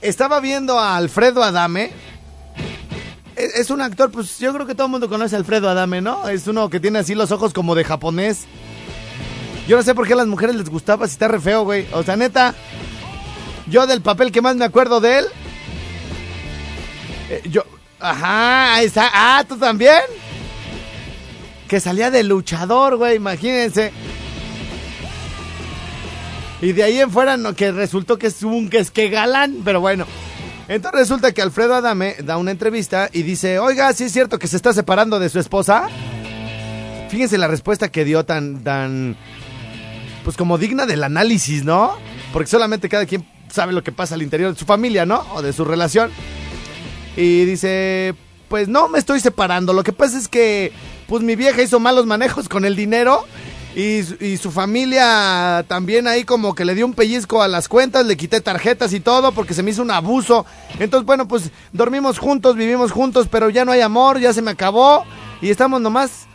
estaba 0.00 0.40
viendo 0.40 0.78
a 0.78 0.96
Alfredo 0.96 1.42
Adame. 1.42 1.90
Es, 3.34 3.54
es 3.54 3.70
un 3.70 3.80
actor, 3.82 4.10
pues 4.10 4.38
yo 4.38 4.52
creo 4.54 4.66
que 4.66 4.74
todo 4.74 4.86
el 4.86 4.90
mundo 4.90 5.08
conoce 5.08 5.36
a 5.36 5.38
Alfredo 5.38 5.68
Adame, 5.68 6.00
¿no? 6.00 6.28
Es 6.28 6.46
uno 6.46 6.70
que 6.70 6.80
tiene 6.80 7.00
así 7.00 7.14
los 7.14 7.30
ojos 7.32 7.52
como 7.52 7.74
de 7.74 7.84
japonés. 7.84 8.46
Yo 9.66 9.76
no 9.76 9.82
sé 9.82 9.94
por 9.94 10.06
qué 10.06 10.12
a 10.12 10.16
las 10.16 10.26
mujeres 10.26 10.54
les 10.54 10.68
gustaba 10.68 11.06
si 11.06 11.12
está 11.12 11.28
re 11.28 11.40
feo, 11.40 11.64
güey. 11.64 11.86
O 11.92 12.02
sea, 12.02 12.16
neta, 12.16 12.54
yo 13.68 13.86
del 13.86 14.00
papel 14.00 14.30
que 14.30 14.40
más 14.42 14.56
me 14.56 14.64
acuerdo 14.64 15.00
de 15.00 15.18
él. 15.18 15.26
eh, 17.30 17.42
yo. 17.50 17.64
Ajá, 17.98 18.74
ahí 18.74 18.86
está. 18.86 19.10
Ah, 19.12 19.44
tú 19.48 19.56
también. 19.56 20.00
Que 21.68 21.80
salía 21.80 22.10
de 22.10 22.22
luchador, 22.22 22.96
güey, 22.96 23.16
imagínense. 23.16 23.92
Y 26.62 26.72
de 26.72 26.82
ahí 26.84 27.00
en 27.00 27.10
fuera, 27.10 27.36
no, 27.36 27.54
que 27.54 27.72
resultó 27.72 28.18
que 28.18 28.28
es 28.28 28.42
un 28.42 28.68
que 28.70 28.78
es 28.78 28.90
que 28.90 29.08
galán, 29.08 29.62
pero 29.64 29.80
bueno. 29.80 30.06
Entonces 30.68 31.00
resulta 31.00 31.32
que 31.32 31.42
Alfredo 31.42 31.74
Adame 31.74 32.16
da 32.24 32.38
una 32.38 32.50
entrevista 32.50 33.08
y 33.12 33.22
dice, 33.22 33.58
oiga, 33.58 33.92
¿sí 33.92 34.04
es 34.04 34.12
cierto 34.12 34.38
que 34.38 34.46
se 34.48 34.56
está 34.56 34.72
separando 34.72 35.18
de 35.18 35.28
su 35.28 35.38
esposa? 35.38 35.88
Fíjense 37.08 37.38
la 37.38 37.46
respuesta 37.46 37.88
que 37.90 38.04
dio 38.04 38.24
tan, 38.24 38.64
tan, 38.64 39.16
pues 40.26 40.36
como 40.36 40.58
digna 40.58 40.86
del 40.86 41.04
análisis, 41.04 41.64
¿no? 41.64 41.92
Porque 42.32 42.50
solamente 42.50 42.88
cada 42.88 43.06
quien 43.06 43.24
sabe 43.48 43.72
lo 43.72 43.84
que 43.84 43.92
pasa 43.92 44.16
al 44.16 44.22
interior 44.22 44.52
de 44.52 44.58
su 44.58 44.64
familia, 44.64 45.06
¿no? 45.06 45.24
O 45.34 45.40
de 45.40 45.52
su 45.52 45.64
relación. 45.64 46.10
Y 47.16 47.44
dice, 47.44 48.12
pues 48.48 48.66
no 48.66 48.88
me 48.88 48.98
estoy 48.98 49.20
separando. 49.20 49.72
Lo 49.72 49.84
que 49.84 49.92
pasa 49.92 50.18
es 50.18 50.26
que, 50.26 50.72
pues 51.06 51.22
mi 51.22 51.36
vieja 51.36 51.62
hizo 51.62 51.78
malos 51.78 52.06
manejos 52.06 52.48
con 52.48 52.64
el 52.64 52.74
dinero 52.74 53.24
Y, 53.76 54.00
y 54.18 54.36
su 54.38 54.50
familia 54.50 55.64
también 55.68 56.08
ahí 56.08 56.24
como 56.24 56.56
que 56.56 56.64
le 56.64 56.74
dio 56.74 56.86
un 56.86 56.94
pellizco 56.94 57.40
a 57.40 57.46
las 57.46 57.68
cuentas, 57.68 58.04
le 58.04 58.16
quité 58.16 58.40
tarjetas 58.40 58.92
y 58.94 58.98
todo 58.98 59.30
porque 59.30 59.54
se 59.54 59.62
me 59.62 59.70
hizo 59.70 59.82
un 59.82 59.92
abuso. 59.92 60.44
Entonces, 60.80 61.06
bueno, 61.06 61.28
pues 61.28 61.52
dormimos 61.72 62.18
juntos, 62.18 62.56
vivimos 62.56 62.90
juntos, 62.90 63.28
pero 63.30 63.48
ya 63.48 63.64
no 63.64 63.70
hay 63.70 63.82
amor, 63.82 64.18
ya 64.18 64.32
se 64.32 64.42
me 64.42 64.50
acabó 64.50 65.04
y 65.40 65.50
estamos 65.50 65.80
nomás 65.80 66.25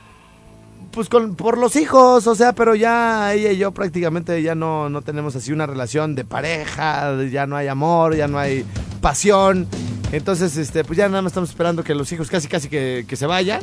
pues 0.91 1.09
con, 1.09 1.35
por 1.35 1.57
los 1.57 1.75
hijos, 1.75 2.27
o 2.27 2.35
sea, 2.35 2.53
pero 2.53 2.75
ya 2.75 3.33
ella 3.33 3.51
y 3.51 3.57
yo 3.57 3.71
prácticamente 3.71 4.41
ya 4.41 4.55
no, 4.55 4.89
no 4.89 5.01
tenemos 5.01 5.35
así 5.35 5.51
una 5.51 5.65
relación 5.65 6.15
de 6.15 6.25
pareja, 6.25 7.15
ya 7.31 7.47
no 7.47 7.55
hay 7.55 7.67
amor, 7.67 8.15
ya 8.15 8.27
no 8.27 8.37
hay 8.37 8.65
pasión. 9.01 9.67
Entonces, 10.11 10.57
este, 10.57 10.83
pues 10.83 10.97
ya 10.97 11.07
nada 11.07 11.21
más 11.21 11.31
estamos 11.31 11.49
esperando 11.49 11.83
que 11.83 11.95
los 11.95 12.11
hijos 12.11 12.29
casi 12.29 12.47
casi 12.47 12.67
que, 12.67 13.05
que 13.07 13.15
se 13.15 13.25
vayan. 13.25 13.61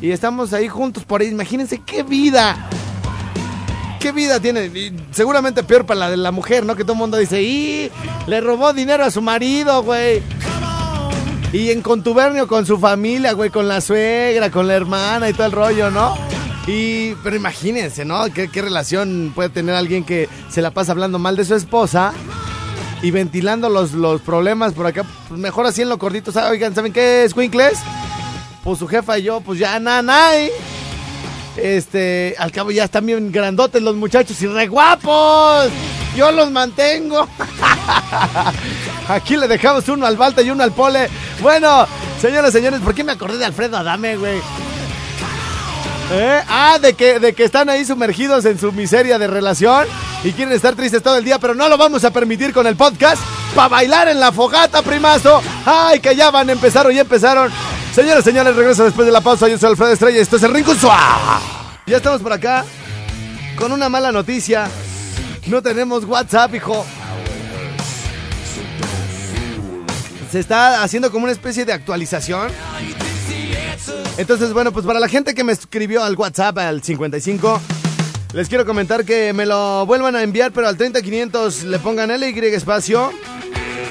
Y 0.00 0.12
estamos 0.12 0.52
ahí 0.52 0.68
juntos 0.68 1.04
por 1.04 1.20
ahí. 1.20 1.28
Imagínense 1.28 1.82
qué 1.84 2.04
vida. 2.04 2.68
¿Qué 3.98 4.12
vida 4.12 4.38
tiene? 4.38 4.70
Seguramente 5.10 5.64
peor 5.64 5.84
para 5.84 6.00
la 6.00 6.10
de 6.10 6.16
la 6.16 6.30
mujer, 6.30 6.64
¿no? 6.64 6.76
Que 6.76 6.84
todo 6.84 6.92
el 6.92 6.98
mundo 6.98 7.16
dice, 7.16 7.42
¡y! 7.42 7.90
Le 8.28 8.40
robó 8.40 8.72
dinero 8.72 9.04
a 9.04 9.10
su 9.10 9.20
marido, 9.20 9.82
güey. 9.82 10.22
Y 11.52 11.70
en 11.70 11.82
contubernio 11.82 12.46
con 12.46 12.64
su 12.64 12.78
familia, 12.78 13.32
güey, 13.32 13.50
con 13.50 13.66
la 13.66 13.80
suegra, 13.80 14.50
con 14.50 14.68
la 14.68 14.74
hermana 14.74 15.28
y 15.28 15.32
todo 15.32 15.46
el 15.46 15.52
rollo, 15.52 15.90
¿no? 15.90 16.14
Y, 16.68 17.14
pero 17.22 17.34
imagínense, 17.34 18.04
¿no? 18.04 18.26
¿Qué, 18.32 18.48
relación 18.60 19.32
puede 19.34 19.48
tener 19.48 19.74
alguien 19.74 20.04
que 20.04 20.28
se 20.50 20.60
la 20.60 20.70
pasa 20.70 20.92
hablando 20.92 21.18
mal 21.18 21.34
de 21.34 21.46
su 21.46 21.54
esposa 21.54 22.12
y 23.00 23.10
ventilando 23.10 23.70
los, 23.70 23.92
los 23.92 24.20
problemas 24.20 24.74
por 24.74 24.86
acá? 24.86 25.02
Pues 25.28 25.40
mejor 25.40 25.64
así 25.64 25.80
en 25.80 25.88
lo 25.88 25.98
cortito, 25.98 26.30
¿saben? 26.30 26.50
Oigan, 26.50 26.74
¿saben 26.74 26.92
qué 26.92 27.24
es, 27.24 27.32
Quinkles? 27.32 27.78
Pues 28.62 28.78
su 28.78 28.86
jefa 28.86 29.18
y 29.18 29.22
yo, 29.22 29.40
pues 29.40 29.58
ya, 29.58 29.80
nanay. 29.80 30.50
Este, 31.56 32.36
al 32.38 32.52
cabo 32.52 32.70
ya 32.70 32.84
están 32.84 33.06
bien 33.06 33.32
grandotes 33.32 33.80
los 33.80 33.96
muchachos 33.96 34.40
y 34.42 34.46
re 34.46 34.68
guapos. 34.68 35.70
Yo 36.14 36.30
los 36.32 36.50
mantengo. 36.50 37.26
Aquí 39.08 39.38
le 39.38 39.48
dejamos 39.48 39.88
uno 39.88 40.04
al 40.04 40.18
Balta 40.18 40.42
y 40.42 40.50
uno 40.50 40.62
al 40.62 40.72
Pole. 40.72 41.08
Bueno, 41.40 41.86
señores, 42.20 42.52
señores, 42.52 42.80
¿por 42.80 42.94
qué 42.94 43.04
me 43.04 43.12
acordé 43.12 43.38
de 43.38 43.46
Alfredo 43.46 43.78
Adame, 43.78 44.16
güey? 44.18 44.38
¿Eh? 46.10 46.42
Ah, 46.48 46.78
de 46.80 46.94
que, 46.94 47.20
de 47.20 47.34
que 47.34 47.44
están 47.44 47.68
ahí 47.68 47.84
sumergidos 47.84 48.44
en 48.46 48.58
su 48.58 48.72
miseria 48.72 49.18
de 49.18 49.26
relación 49.26 49.86
y 50.24 50.32
quieren 50.32 50.54
estar 50.54 50.74
tristes 50.74 51.02
todo 51.02 51.18
el 51.18 51.24
día, 51.24 51.38
pero 51.38 51.54
no 51.54 51.68
lo 51.68 51.76
vamos 51.76 52.02
a 52.04 52.10
permitir 52.10 52.54
con 52.54 52.66
el 52.66 52.76
podcast 52.76 53.22
para 53.54 53.68
bailar 53.68 54.08
en 54.08 54.18
la 54.18 54.32
fogata, 54.32 54.80
primazo. 54.82 55.42
Ay, 55.66 56.00
que 56.00 56.16
ya 56.16 56.30
van 56.30 56.48
a 56.48 56.52
empezar 56.52 56.86
o 56.86 56.90
ya 56.90 57.02
empezaron. 57.02 57.52
Señores, 57.94 58.24
señores, 58.24 58.56
regreso 58.56 58.84
después 58.84 59.04
de 59.04 59.12
la 59.12 59.20
pausa. 59.20 59.48
Yo 59.48 59.58
soy 59.58 59.70
Alfredo 59.70 59.92
Estrella 59.92 60.20
esto 60.20 60.36
es 60.36 60.42
el 60.42 60.54
Rincón. 60.54 60.78
Ya 61.86 61.96
estamos 61.98 62.22
por 62.22 62.32
acá 62.32 62.64
con 63.56 63.72
una 63.72 63.88
mala 63.88 64.10
noticia. 64.10 64.68
No 65.46 65.62
tenemos 65.62 66.04
WhatsApp, 66.04 66.54
hijo. 66.54 66.86
Se 70.30 70.40
está 70.40 70.82
haciendo 70.82 71.10
como 71.10 71.24
una 71.24 71.32
especie 71.32 71.64
de 71.64 71.72
actualización. 71.72 72.50
Entonces, 74.16 74.52
bueno, 74.52 74.72
pues 74.72 74.84
para 74.84 75.00
la 75.00 75.08
gente 75.08 75.34
que 75.34 75.44
me 75.44 75.52
escribió 75.52 76.02
al 76.02 76.16
WhatsApp 76.16 76.58
al 76.58 76.82
55, 76.82 77.60
les 78.32 78.48
quiero 78.48 78.66
comentar 78.66 79.04
que 79.04 79.32
me 79.32 79.46
lo 79.46 79.86
vuelvan 79.86 80.16
a 80.16 80.22
enviar, 80.22 80.52
pero 80.52 80.68
al 80.68 80.76
30500 80.76 81.64
le 81.64 81.78
pongan 81.78 82.10
LY 82.10 82.38
espacio 82.52 83.12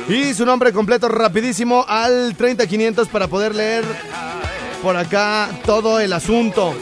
y 0.07 0.33
su 0.33 0.45
nombre 0.45 0.71
completo 0.71 1.09
rapidísimo 1.09 1.85
al 1.87 2.35
30500 2.35 3.07
para 3.09 3.27
poder 3.27 3.55
leer 3.55 3.83
por 4.81 4.95
acá 4.95 5.49
todo 5.65 5.99
el 5.99 6.13
asunto. 6.13 6.73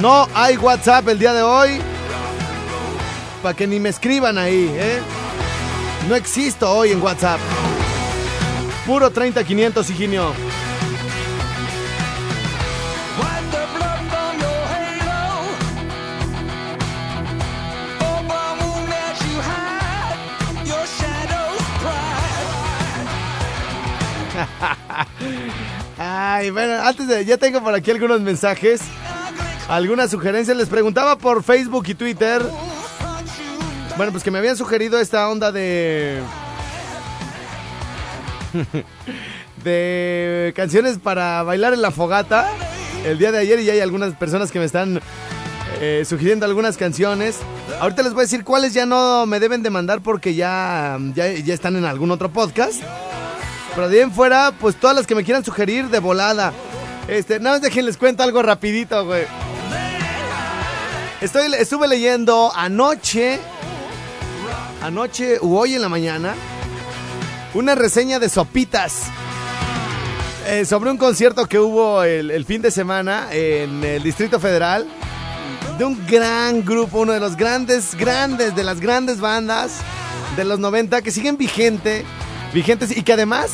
No 0.00 0.28
hay 0.34 0.56
WhatsApp 0.56 1.08
el 1.08 1.18
día 1.18 1.32
de 1.32 1.42
hoy. 1.42 1.80
Para 3.42 3.54
que 3.54 3.66
ni 3.66 3.78
me 3.78 3.90
escriban 3.90 4.38
ahí, 4.38 4.70
¿eh? 4.74 5.00
No 6.08 6.14
existo 6.14 6.70
hoy 6.70 6.90
en 6.90 7.02
WhatsApp. 7.02 7.40
Puro 8.86 9.10
30-500, 9.10 9.90
Higinio. 9.90 10.32
Ay, 25.98 26.50
bueno, 26.50 26.82
antes 26.82 27.08
de. 27.08 27.24
Ya 27.24 27.38
tengo 27.38 27.62
por 27.62 27.74
aquí 27.74 27.90
algunos 27.90 28.20
mensajes. 28.20 28.82
Algunas 29.68 30.10
sugerencias. 30.10 30.56
Les 30.56 30.68
preguntaba 30.68 31.16
por 31.16 31.42
Facebook 31.42 31.84
y 31.88 31.94
Twitter. 31.94 32.42
Bueno, 33.96 34.12
pues 34.12 34.22
que 34.22 34.30
me 34.30 34.38
habían 34.38 34.56
sugerido 34.56 34.98
esta 34.98 35.28
onda 35.30 35.52
de. 35.52 36.20
de 39.64 40.52
canciones 40.56 40.98
para 40.98 41.42
bailar 41.42 41.72
en 41.72 41.82
la 41.82 41.90
fogata. 41.90 42.50
El 43.04 43.18
día 43.18 43.32
de 43.32 43.38
ayer 43.38 43.60
y 43.60 43.70
hay 43.70 43.80
algunas 43.80 44.14
personas 44.14 44.50
que 44.50 44.58
me 44.58 44.64
están 44.64 45.00
eh, 45.80 46.04
sugiriendo 46.06 46.46
algunas 46.46 46.76
canciones. 46.76 47.38
Ahorita 47.80 48.02
les 48.02 48.12
voy 48.12 48.22
a 48.22 48.24
decir 48.24 48.44
cuáles 48.44 48.72
ya 48.74 48.86
no 48.86 49.26
me 49.26 49.40
deben 49.40 49.62
de 49.62 49.70
mandar 49.70 50.00
porque 50.00 50.34
ya, 50.34 50.98
ya, 51.14 51.32
ya 51.32 51.54
están 51.54 51.76
en 51.76 51.84
algún 51.84 52.10
otro 52.10 52.30
podcast. 52.30 52.82
Pero 53.74 53.88
de 53.88 53.96
ahí 53.96 54.02
en 54.02 54.12
fuera, 54.12 54.52
pues 54.58 54.76
todas 54.76 54.96
las 54.96 55.06
que 55.06 55.14
me 55.14 55.24
quieran 55.24 55.44
sugerir 55.44 55.88
de 55.88 55.98
volada. 55.98 56.52
Este, 57.08 57.40
nada 57.40 57.56
más 57.56 57.62
déjenles 57.62 57.96
cuento 57.96 58.22
algo 58.22 58.42
rapidito, 58.42 59.04
güey. 59.04 59.24
Estoy, 61.20 61.52
estuve 61.54 61.88
leyendo 61.88 62.52
anoche, 62.54 63.38
anoche 64.82 65.38
u 65.40 65.56
hoy 65.56 65.74
en 65.74 65.82
la 65.82 65.88
mañana, 65.88 66.34
una 67.54 67.74
reseña 67.74 68.18
de 68.18 68.28
Sopitas. 68.28 69.04
eh, 70.46 70.66
sobre 70.66 70.90
un 70.90 70.98
concierto 70.98 71.46
que 71.46 71.58
hubo 71.58 72.02
el, 72.02 72.44
fin 72.44 72.60
de 72.60 72.70
semana 72.70 73.28
en 73.32 73.82
el 73.82 74.02
Distrito 74.02 74.38
Federal. 74.38 74.86
De 75.78 75.84
un 75.84 76.06
gran 76.06 76.64
grupo, 76.64 77.00
uno 77.00 77.12
de 77.12 77.20
los 77.20 77.36
grandes, 77.36 77.94
grandes, 77.94 78.54
de 78.54 78.62
las 78.62 78.78
grandes 78.78 79.20
bandas 79.20 79.78
de 80.36 80.44
los 80.44 80.58
90 80.58 81.02
que 81.02 81.10
siguen 81.10 81.36
vigente, 81.36 82.04
vigentes 82.52 82.96
y 82.96 83.02
que 83.02 83.12
además 83.12 83.52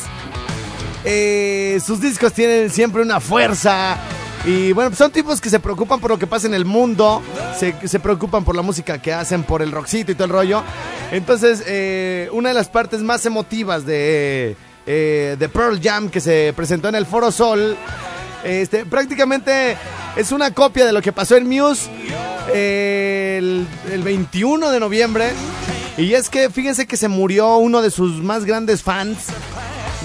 eh, 1.03 1.79
sus 1.83 2.01
discos 2.01 2.33
tienen 2.33 2.69
siempre 2.69 3.01
una 3.01 3.19
fuerza. 3.19 3.97
Y 4.45 4.71
bueno, 4.71 4.89
pues 4.89 4.97
son 4.97 5.11
tipos 5.11 5.39
que 5.39 5.49
se 5.49 5.59
preocupan 5.59 5.99
por 5.99 6.09
lo 6.09 6.17
que 6.17 6.25
pasa 6.25 6.47
en 6.47 6.55
el 6.55 6.65
mundo, 6.65 7.21
se, 7.57 7.75
se 7.87 7.99
preocupan 7.99 8.43
por 8.43 8.55
la 8.55 8.63
música 8.63 8.99
que 8.99 9.13
hacen, 9.13 9.43
por 9.43 9.61
el 9.61 9.71
rockcito 9.71 10.11
y 10.11 10.15
todo 10.15 10.25
el 10.25 10.31
rollo. 10.31 10.63
Entonces, 11.11 11.63
eh, 11.67 12.27
una 12.31 12.49
de 12.49 12.55
las 12.55 12.67
partes 12.67 13.01
más 13.01 13.25
emotivas 13.25 13.85
de, 13.85 14.55
eh, 14.87 15.35
de 15.37 15.49
Pearl 15.49 15.79
Jam 15.81 16.09
que 16.09 16.19
se 16.19 16.53
presentó 16.55 16.89
en 16.89 16.95
el 16.95 17.05
Foro 17.05 17.31
Sol, 17.31 17.77
este, 18.43 18.85
prácticamente 18.85 19.77
es 20.15 20.31
una 20.31 20.51
copia 20.51 20.85
de 20.85 20.91
lo 20.91 21.01
que 21.03 21.11
pasó 21.11 21.37
en 21.37 21.47
Muse 21.47 21.89
el, 22.51 23.67
el 23.91 24.01
21 24.01 24.71
de 24.71 24.79
noviembre. 24.79 25.29
Y 25.97 26.13
es 26.13 26.29
que 26.29 26.49
fíjense 26.49 26.87
que 26.87 26.97
se 26.97 27.09
murió 27.09 27.57
uno 27.57 27.83
de 27.83 27.91
sus 27.91 28.23
más 28.23 28.45
grandes 28.45 28.81
fans 28.81 29.27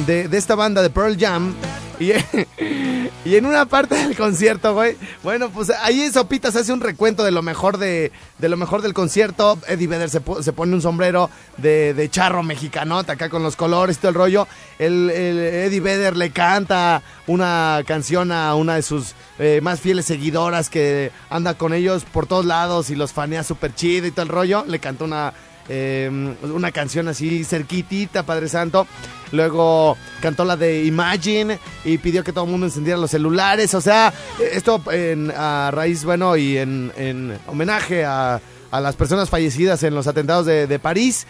de, 0.06 0.28
de 0.28 0.36
esta 0.36 0.54
banda 0.54 0.82
de 0.82 0.90
Pearl 0.90 1.16
Jam. 1.18 1.54
Y, 1.98 2.10
y 3.24 3.36
en 3.36 3.46
una 3.46 3.66
parte 3.66 3.94
del 3.94 4.16
concierto, 4.16 4.74
güey, 4.74 4.96
bueno, 5.22 5.50
pues 5.50 5.70
ahí 5.70 6.10
Sopitas 6.10 6.56
hace 6.56 6.72
un 6.72 6.80
recuento 6.80 7.24
de 7.24 7.30
lo 7.30 7.42
mejor 7.42 7.78
de, 7.78 8.12
de 8.38 8.48
lo 8.48 8.56
mejor 8.56 8.82
del 8.82 8.94
concierto. 8.94 9.58
Eddie 9.68 9.86
Vedder 9.86 10.10
se, 10.10 10.20
se 10.40 10.52
pone 10.52 10.74
un 10.74 10.82
sombrero 10.82 11.30
de, 11.56 11.94
de 11.94 12.10
charro 12.10 12.42
mexicanota 12.42 13.14
acá 13.14 13.28
con 13.28 13.42
los 13.42 13.56
colores 13.56 13.96
y 13.96 14.00
todo 14.00 14.08
el 14.10 14.14
rollo. 14.14 14.48
El 14.78 15.10
Eddie 15.10 15.80
Vedder 15.80 16.16
le 16.16 16.30
canta 16.30 17.02
una 17.26 17.82
canción 17.86 18.32
a 18.32 18.54
una 18.54 18.76
de 18.76 18.82
sus 18.82 19.14
eh, 19.38 19.60
más 19.62 19.80
fieles 19.80 20.06
seguidoras 20.06 20.70
que 20.70 21.10
anda 21.30 21.54
con 21.54 21.74
ellos 21.74 22.04
por 22.04 22.26
todos 22.26 22.44
lados 22.44 22.90
y 22.90 22.94
los 22.94 23.12
fanea 23.12 23.42
súper 23.42 23.74
chido 23.74 24.06
y 24.06 24.10
todo 24.10 24.22
el 24.22 24.28
rollo. 24.28 24.64
Le 24.66 24.78
canta 24.78 25.04
una 25.04 25.32
eh, 25.68 26.34
una 26.42 26.72
canción 26.72 27.08
así 27.08 27.44
cerquitita, 27.44 28.24
Padre 28.24 28.48
Santo. 28.48 28.86
Luego 29.32 29.96
cantó 30.20 30.44
la 30.44 30.56
de 30.56 30.84
Imagine 30.84 31.58
y 31.84 31.98
pidió 31.98 32.22
que 32.22 32.32
todo 32.32 32.44
el 32.44 32.50
mundo 32.50 32.66
encendiera 32.66 32.98
los 32.98 33.10
celulares. 33.10 33.74
O 33.74 33.80
sea, 33.80 34.12
esto 34.52 34.80
en, 34.92 35.32
a 35.36 35.70
raíz, 35.72 36.04
bueno, 36.04 36.36
y 36.36 36.58
en, 36.58 36.92
en 36.96 37.38
homenaje 37.48 38.04
a, 38.04 38.40
a 38.70 38.80
las 38.80 38.94
personas 38.94 39.28
fallecidas 39.28 39.82
en 39.82 39.94
los 39.94 40.06
atentados 40.06 40.46
de, 40.46 40.66
de 40.66 40.78
París. 40.78 41.26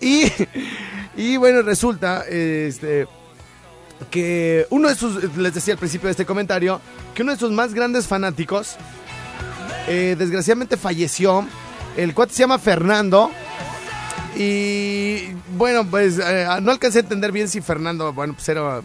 Y, 0.00 0.32
y 1.14 1.36
bueno, 1.36 1.60
resulta 1.60 2.24
este, 2.26 3.06
que 4.10 4.66
uno 4.70 4.88
de 4.88 4.94
sus, 4.94 5.36
les 5.36 5.52
decía 5.52 5.74
al 5.74 5.78
principio 5.78 6.06
de 6.06 6.12
este 6.12 6.24
comentario, 6.24 6.80
que 7.14 7.22
uno 7.22 7.32
de 7.32 7.38
sus 7.38 7.50
más 7.52 7.74
grandes 7.74 8.06
fanáticos, 8.06 8.76
eh, 9.88 10.16
desgraciadamente 10.18 10.78
falleció. 10.78 11.46
El 11.98 12.14
cuate 12.14 12.32
se 12.32 12.38
llama 12.40 12.58
Fernando. 12.58 13.30
Y 14.36 15.32
bueno, 15.56 15.84
pues 15.84 16.18
eh, 16.18 16.46
no 16.62 16.70
alcancé 16.70 16.98
a 16.98 17.02
entender 17.02 17.32
bien 17.32 17.48
si 17.48 17.60
Fernando, 17.60 18.12
bueno, 18.12 18.34
pues 18.34 18.48
era 18.48 18.80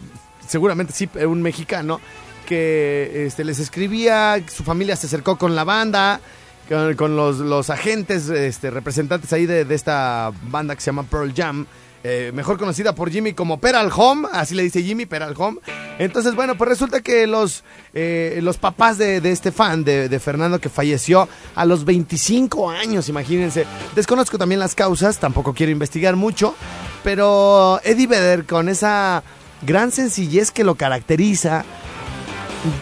seguramente 0.46 0.92
sí, 0.92 1.08
un 1.26 1.42
mexicano. 1.42 2.00
que 2.46 3.26
este, 3.26 3.44
les 3.44 3.58
escribía, 3.58 4.40
su 4.48 4.62
familia 4.62 4.96
se 4.96 5.08
acercó 5.08 5.36
con 5.36 5.54
la 5.56 5.64
banda, 5.64 6.20
con, 6.68 6.94
con 6.94 7.16
los, 7.16 7.38
los 7.38 7.70
agentes, 7.70 8.28
este, 8.28 8.70
representantes 8.70 9.32
ahí 9.32 9.46
de, 9.46 9.64
de 9.64 9.74
esta 9.74 10.32
banda 10.44 10.74
que 10.74 10.80
se 10.80 10.86
llama 10.86 11.02
Pearl 11.02 11.34
Jam. 11.34 11.66
Eh, 12.08 12.30
mejor 12.32 12.56
conocida 12.56 12.94
por 12.94 13.10
Jimmy 13.10 13.32
como 13.32 13.58
Peral 13.58 13.90
Home, 13.92 14.28
así 14.30 14.54
le 14.54 14.62
dice 14.62 14.80
Jimmy 14.80 15.06
Peral 15.06 15.34
Home. 15.36 15.58
Entonces, 15.98 16.36
bueno, 16.36 16.56
pues 16.56 16.70
resulta 16.70 17.00
que 17.00 17.26
los, 17.26 17.64
eh, 17.94 18.38
los 18.44 18.58
papás 18.58 18.96
de, 18.96 19.16
este 19.28 19.50
fan, 19.50 19.82
de, 19.82 20.20
Fernando, 20.20 20.60
que 20.60 20.68
falleció 20.68 21.28
a 21.56 21.64
los 21.64 21.84
25 21.84 22.70
años, 22.70 23.08
imagínense. 23.08 23.66
Desconozco 23.96 24.38
también 24.38 24.60
las 24.60 24.76
causas, 24.76 25.18
tampoco 25.18 25.52
quiero 25.52 25.72
investigar 25.72 26.14
mucho, 26.14 26.54
pero 27.02 27.80
Eddie 27.82 28.06
Vedder 28.06 28.46
con 28.46 28.68
esa 28.68 29.24
gran 29.62 29.90
sencillez 29.90 30.52
que 30.52 30.62
lo 30.62 30.76
caracteriza, 30.76 31.64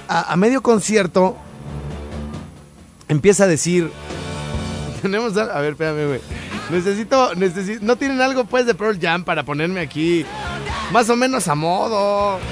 a, 0.06 0.32
a 0.34 0.37
medio 0.37 0.62
concierto 0.62 1.38
empieza 3.08 3.44
a 3.44 3.46
decir, 3.46 3.90
tenemos, 5.00 5.34
a 5.34 5.60
ver, 5.60 5.70
espérame, 5.70 6.08
güey. 6.08 6.20
Necesito, 6.70 7.35
necesito, 7.35 7.85
no 7.85 7.96
tienen 7.96 8.20
algo 8.20 8.44
pues 8.44 8.66
de 8.66 8.74
Pearl 8.74 8.98
Jam 9.00 9.24
para 9.24 9.44
ponerme 9.44 9.81
aquí 9.81 10.24
más 10.90 11.09
o 11.11 11.16
menos 11.16 11.48
a 11.48 11.55
modo. 11.55 12.38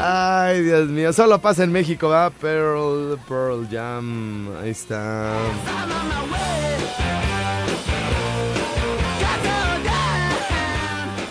Ay, 0.00 0.62
Dios 0.62 0.88
mío, 0.88 1.12
solo 1.12 1.40
pasa 1.40 1.64
en 1.64 1.72
México, 1.72 2.08
¿va? 2.08 2.30
Pearl, 2.30 3.18
Pearl 3.28 3.68
Jam, 3.70 4.48
ahí 4.62 4.70
está. 4.70 5.32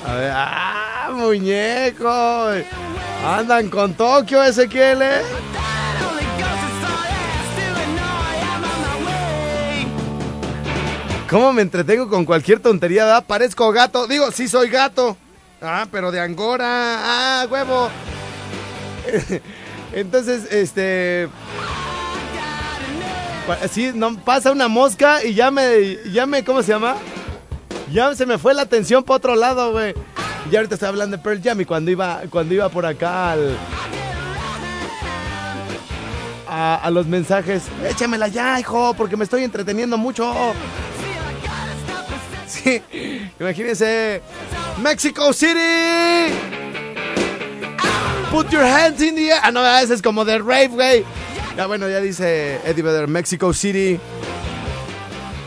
A 0.05 0.15
ver, 0.15 0.31
¡ah, 0.33 1.09
muñeco! 1.13 2.49
Andan 3.25 3.69
con 3.69 3.93
Tokio, 3.93 4.43
Ezequiel, 4.43 5.01
¿eh? 5.01 5.21
¿Cómo 11.29 11.51
me 11.51 11.61
entretengo 11.61 12.07
con 12.07 12.23
cualquier 12.23 12.61
tontería? 12.61 13.05
¿verdad? 13.05 13.25
Parezco 13.25 13.71
gato. 13.71 14.07
Digo, 14.07 14.31
sí 14.31 14.47
soy 14.47 14.69
gato. 14.69 15.17
Ah, 15.61 15.85
pero 15.91 16.11
de 16.11 16.21
Angora. 16.21 16.65
Ah, 16.65 17.47
huevo. 17.49 17.89
Entonces, 19.93 20.51
este... 20.51 21.27
Sí, 23.71 23.91
no, 23.95 24.17
pasa 24.19 24.51
una 24.51 24.67
mosca 24.67 25.23
y 25.23 25.33
ya 25.33 25.51
me, 25.51 25.97
ya 26.11 26.25
me, 26.25 26.43
¿cómo 26.43 26.61
se 26.61 26.73
llama? 26.73 26.97
Ya 27.93 28.13
se 28.13 28.25
me 28.25 28.37
fue 28.37 28.53
la 28.53 28.63
atención 28.63 29.03
para 29.03 29.17
otro 29.17 29.35
lado, 29.35 29.71
güey. 29.71 29.93
Y 30.51 30.55
ahorita 30.55 30.75
estoy 30.75 30.89
hablando 30.89 31.15
de 31.15 31.23
Pearl 31.23 31.41
Jam 31.41 31.61
y 31.61 31.65
cuando 31.65 31.89
iba, 31.89 32.21
cuando 32.29 32.53
iba 32.53 32.67
por 32.69 32.85
acá 32.85 33.31
al... 33.31 33.57
A, 36.49 36.75
a 36.75 36.91
los 36.91 37.07
mensajes, 37.07 37.63
échamela 37.89 38.29
ya, 38.29 38.59
hijo, 38.59 38.93
porque 38.93 39.17
me 39.17 39.25
estoy 39.25 39.43
entreteniendo 39.43 39.97
mucho. 39.97 40.53
Imagínense. 43.39 44.21
Mexico 44.79 45.31
City. 45.31 46.33
Put 48.29 48.51
your 48.51 48.63
hands 48.63 49.01
in 49.01 49.15
the 49.15 49.31
air. 49.31 49.39
Ah, 49.43 49.51
no, 49.51 49.63
ese 49.63 49.93
es 49.93 50.01
como 50.01 50.25
de 50.25 50.39
rave, 50.39 50.69
güey. 50.69 51.05
Ya 51.55 51.65
bueno, 51.65 51.89
ya 51.89 51.99
dice 51.99 52.59
Eddie 52.63 52.83
Vedder, 52.83 53.07
Mexico 53.07 53.53
City. 53.53 53.99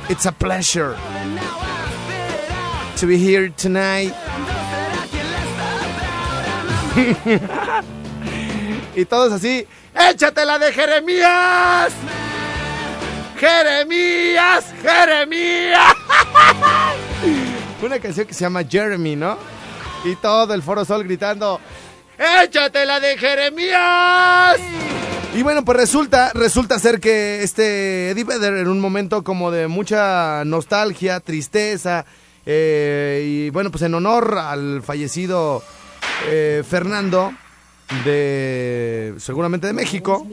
It's 0.09 0.27
a 0.27 0.33
pleasure 0.33 0.97
to 2.97 3.07
be 3.07 3.17
here 3.17 3.51
tonight. 3.51 4.13
y 8.97 9.05
todos 9.05 9.33
así, 9.33 9.65
¡échatela 9.95 10.59
de 10.59 10.73
Jeremías! 10.73 11.93
¡Jeremías! 13.39 14.75
¡Jeremías! 14.83 16.00
Una 17.83 17.99
canción 17.99 18.27
que 18.27 18.35
se 18.35 18.41
llama 18.41 18.65
Jeremy, 18.65 19.17
¿no? 19.17 19.39
Y 20.05 20.17
todo 20.17 20.55
el 20.55 20.63
Foro 20.63 20.85
Sol 20.85 21.05
gritando, 21.05 21.61
¡échatela 22.19 23.01
de 23.01 23.17
Jeremías! 23.19 24.61
Y 25.35 25.43
bueno, 25.43 25.65
pues 25.65 25.79
resulta, 25.79 26.33
resulta 26.35 26.79
ser 26.79 27.01
que 27.01 27.43
este 27.43 28.11
Eddie 28.11 28.25
Vedder 28.25 28.55
en 28.55 28.69
un 28.69 28.81
momento 28.81 29.23
como 29.23 29.51
de 29.51 29.69
mucha 29.69 30.45
nostalgia, 30.45 31.21
tristeza, 31.21 32.05
eh, 32.47 33.23
y 33.25 33.51
bueno, 33.51 33.71
pues 33.71 33.83
en 33.83 33.95
honor 33.95 34.39
al 34.39 34.83
fallecido 34.83 35.63
eh, 36.27 36.65
Fernando 36.69 37.33
de 38.05 39.15
seguramente 39.19 39.67
de 39.67 39.73
México, 39.73 40.27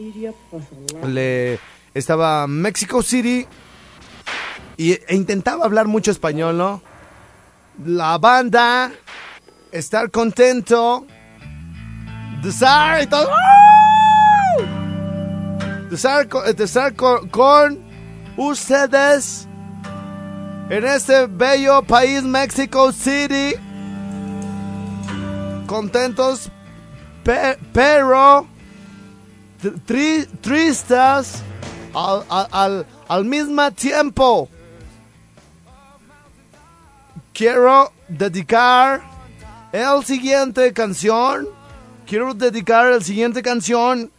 le 1.07 1.59
estaba 1.93 2.47
Mexico 2.47 3.01
City 3.01 3.45
y, 4.77 4.93
e 4.93 5.15
intentaba 5.15 5.65
hablar 5.65 5.87
mucho 5.87 6.11
español, 6.11 6.57
¿no? 6.57 6.81
La 7.85 8.17
banda, 8.17 8.91
estar 9.71 10.09
contento, 10.11 11.05
desear 12.41 13.03
y 13.03 13.07
todo. 13.07 13.29
Co- 16.29 16.43
desear 16.53 16.93
con, 16.95 17.29
con 17.29 17.79
ustedes 18.35 19.47
en 20.69 20.85
este 20.85 21.27
bello 21.27 21.81
país, 21.83 22.23
Mexico 22.23 22.91
City. 22.91 23.55
Contentos, 25.65 26.49
pe- 27.23 27.57
pero 27.73 28.47
tri- 29.85 30.27
tristes 30.41 31.41
al, 31.93 32.23
al, 32.51 32.85
al 33.07 33.25
mismo 33.25 33.69
tiempo. 33.71 34.49
Quiero 37.37 37.91
dedicar 38.07 39.03
el 39.71 40.03
siguiente 40.03 40.73
canción. 40.73 41.47
Quiero 42.07 42.33
dedicar 42.33 42.87
el 42.91 43.03
siguiente 43.03 43.43
canción 43.43 44.09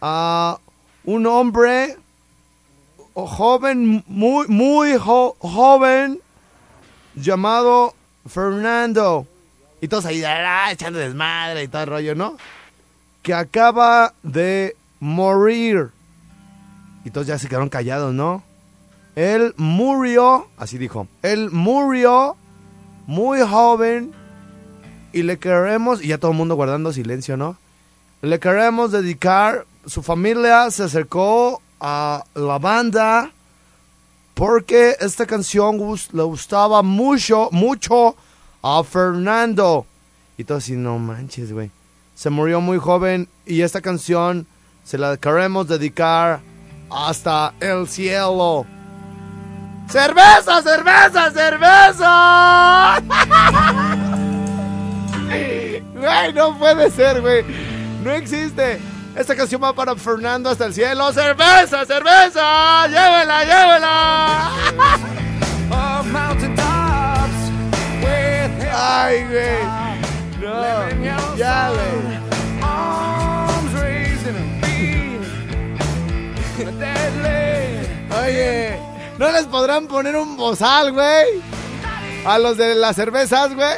a 0.00 0.58
un 1.04 1.24
hombre 1.28 1.96
joven, 3.14 4.02
muy, 4.08 4.48
muy 4.48 4.98
jo- 4.98 5.36
joven, 5.38 6.18
llamado 7.14 7.94
Fernando. 8.26 9.24
Y 9.80 9.86
todos 9.86 10.06
ahí 10.06 10.24
ah, 10.24 10.72
echando 10.72 10.98
desmadre 10.98 11.62
y 11.62 11.68
todo 11.68 11.82
el 11.82 11.88
rollo, 11.88 12.14
¿no? 12.16 12.36
Que 13.22 13.34
acaba 13.34 14.14
de 14.24 14.74
morir. 14.98 15.90
Y 17.04 17.10
todos 17.10 17.28
ya 17.28 17.38
se 17.38 17.46
quedaron 17.46 17.68
callados, 17.68 18.12
¿no? 18.12 18.42
Él 19.14 19.54
murió, 19.58 20.48
así 20.56 20.76
dijo, 20.76 21.06
él 21.22 21.52
murió 21.52 22.36
muy 23.06 23.40
joven 23.40 24.12
y 25.12 25.22
le 25.22 25.38
queremos, 25.38 26.02
y 26.02 26.08
ya 26.08 26.18
todo 26.18 26.32
el 26.32 26.36
mundo 26.36 26.54
guardando 26.54 26.92
silencio, 26.92 27.36
¿no? 27.36 27.56
Le 28.22 28.40
queremos 28.40 28.90
dedicar, 28.90 29.66
su 29.86 30.02
familia 30.02 30.70
se 30.70 30.84
acercó 30.84 31.60
a 31.80 32.24
la 32.34 32.58
banda 32.58 33.30
porque 34.34 34.96
esta 35.00 35.26
canción 35.26 35.78
le 36.12 36.22
gustaba 36.22 36.82
mucho, 36.82 37.48
mucho 37.52 38.16
a 38.62 38.82
Fernando. 38.82 39.86
Y 40.36 40.44
todo 40.44 40.58
así, 40.58 40.72
no 40.72 40.98
manches, 40.98 41.52
güey. 41.52 41.70
Se 42.14 42.30
murió 42.30 42.60
muy 42.60 42.78
joven 42.78 43.28
y 43.46 43.60
esta 43.60 43.80
canción 43.80 44.46
se 44.84 44.98
la 44.98 45.16
queremos 45.16 45.68
dedicar 45.68 46.40
hasta 46.90 47.54
el 47.60 47.86
cielo. 47.88 48.66
¡Cerveza, 49.88 50.62
cerveza, 50.62 51.30
cerveza! 51.30 53.02
Güey, 55.94 56.32
no 56.34 56.58
puede 56.58 56.90
ser, 56.90 57.20
güey. 57.20 57.44
No 58.02 58.10
existe. 58.12 58.80
Esta 59.16 59.36
canción 59.36 59.62
va 59.62 59.72
para 59.72 59.94
Fernando 59.94 60.50
hasta 60.50 60.66
el 60.66 60.74
cielo. 60.74 61.12
¡Cerveza, 61.12 61.86
cerveza! 61.86 62.86
¡Llévela, 62.88 63.44
llévela! 63.44 64.50
Ay, 68.76 69.24
güey. 69.24 69.62
No. 70.40 71.36
Ya, 71.36 71.70
güey. 71.70 72.24
Oye, 78.22 78.78
¿no 79.18 79.30
les 79.30 79.44
podrán 79.46 79.86
poner 79.86 80.16
un 80.16 80.36
bozal, 80.36 80.92
güey? 80.92 81.42
A 82.26 82.38
los 82.38 82.56
de 82.56 82.74
las 82.74 82.96
cervezas, 82.96 83.54
güey. 83.54 83.76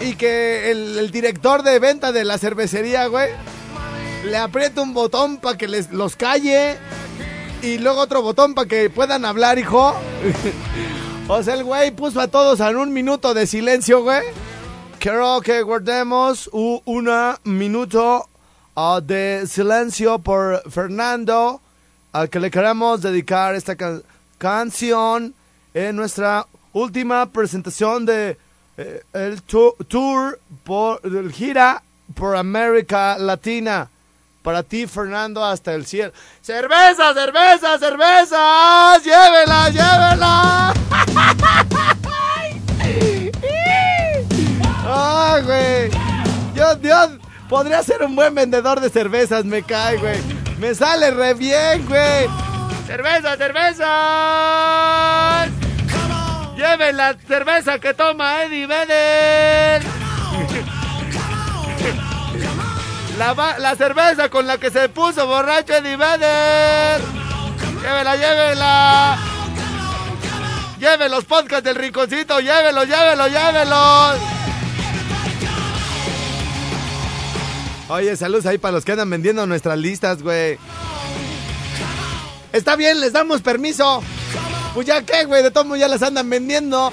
Y 0.00 0.14
que 0.14 0.70
el, 0.70 1.10
director 1.10 1.62
de 1.62 1.78
venta 1.78 2.12
de 2.12 2.24
la 2.24 2.38
cervecería, 2.38 3.06
güey, 3.06 3.30
le 4.24 4.36
apriete 4.36 4.80
un 4.80 4.94
botón 4.94 5.38
para 5.38 5.58
que 5.58 5.68
les 5.68 5.92
los 5.92 6.16
calle. 6.16 6.76
Y 7.62 7.78
luego 7.78 8.00
otro 8.00 8.22
botón 8.22 8.54
para 8.54 8.66
que 8.66 8.88
puedan 8.88 9.24
hablar, 9.24 9.58
hijo. 9.58 9.94
o 11.28 11.42
sea, 11.42 11.54
el 11.54 11.64
güey 11.64 11.90
puso 11.90 12.20
a 12.20 12.28
todos 12.28 12.60
en 12.60 12.76
un 12.76 12.92
minuto 12.92 13.34
de 13.34 13.46
silencio, 13.46 14.02
güey. 14.02 14.22
quiero 14.98 15.40
que 15.42 15.62
guardemos 15.62 16.48
un 16.52 17.10
minuto 17.44 18.28
ah, 18.74 19.00
de 19.02 19.44
silencio 19.46 20.18
por 20.20 20.62
Fernando, 20.70 21.60
al 22.12 22.28
que 22.28 22.40
le 22.40 22.50
queremos 22.50 23.02
dedicar 23.02 23.54
esta 23.54 23.76
can- 23.76 24.02
canción 24.38 25.34
en 25.74 25.96
nuestra 25.96 26.46
última 26.72 27.26
presentación 27.26 28.06
de 28.06 28.36
eh, 28.76 29.02
el 29.12 29.42
tour 29.42 30.38
por 30.64 31.00
el 31.04 31.32
gira 31.32 31.82
por 32.14 32.36
América 32.36 33.16
Latina. 33.18 33.88
Para 34.42 34.62
ti, 34.62 34.86
Fernando, 34.86 35.44
hasta 35.44 35.74
el 35.74 35.84
cielo. 35.84 36.12
¡Cerveza, 36.40 37.12
cerveza, 37.12 37.78
cervezas! 37.78 39.04
¡Llévela, 39.04 39.68
llévela! 39.68 40.74
¡Ah, 44.92 45.40
güey! 45.44 45.90
Yo, 46.54 46.74
Dios, 46.76 47.10
podría 47.48 47.82
ser 47.82 48.02
un 48.02 48.16
buen 48.16 48.34
vendedor 48.34 48.80
de 48.80 48.88
cervezas, 48.90 49.44
me 49.44 49.62
cae, 49.62 49.98
güey. 49.98 50.39
Me 50.60 50.74
sale 50.74 51.10
re 51.10 51.32
bien, 51.32 51.86
güey. 51.88 52.28
¡Cerveza, 52.86 53.34
cervezas! 53.38 53.88
¡Lleven 56.54 56.98
la 56.98 57.16
cerveza 57.26 57.78
que 57.78 57.94
toma 57.94 58.42
Eddie 58.42 58.66
Vedder! 58.66 59.82
La, 63.16 63.56
la 63.58 63.74
cerveza 63.74 64.28
con 64.28 64.46
la 64.46 64.58
que 64.58 64.70
se 64.70 64.90
puso 64.90 65.26
borracho 65.26 65.72
Eddie 65.72 65.96
Vedder. 65.96 67.00
Llévela, 67.80 68.16
llévela. 68.16 69.16
Lleve 70.78 71.08
los 71.08 71.24
podcasts 71.24 71.64
del 71.64 71.76
rinconcito, 71.76 72.38
llévelos, 72.38 72.86
llévelos, 72.86 73.30
llévelos. 73.30 74.39
Oye, 77.90 78.16
saludos 78.16 78.46
ahí 78.46 78.56
para 78.56 78.70
los 78.70 78.84
que 78.84 78.92
andan 78.92 79.10
vendiendo 79.10 79.44
nuestras 79.48 79.76
listas, 79.76 80.22
güey. 80.22 80.58
Está 82.52 82.76
bien, 82.76 83.00
les 83.00 83.12
damos 83.12 83.42
permiso. 83.42 84.00
Pues 84.74 84.86
ya 84.86 85.02
qué, 85.02 85.24
güey, 85.24 85.42
de 85.42 85.50
modos 85.50 85.76
ya 85.76 85.88
las 85.88 86.00
andan 86.02 86.30
vendiendo. 86.30 86.92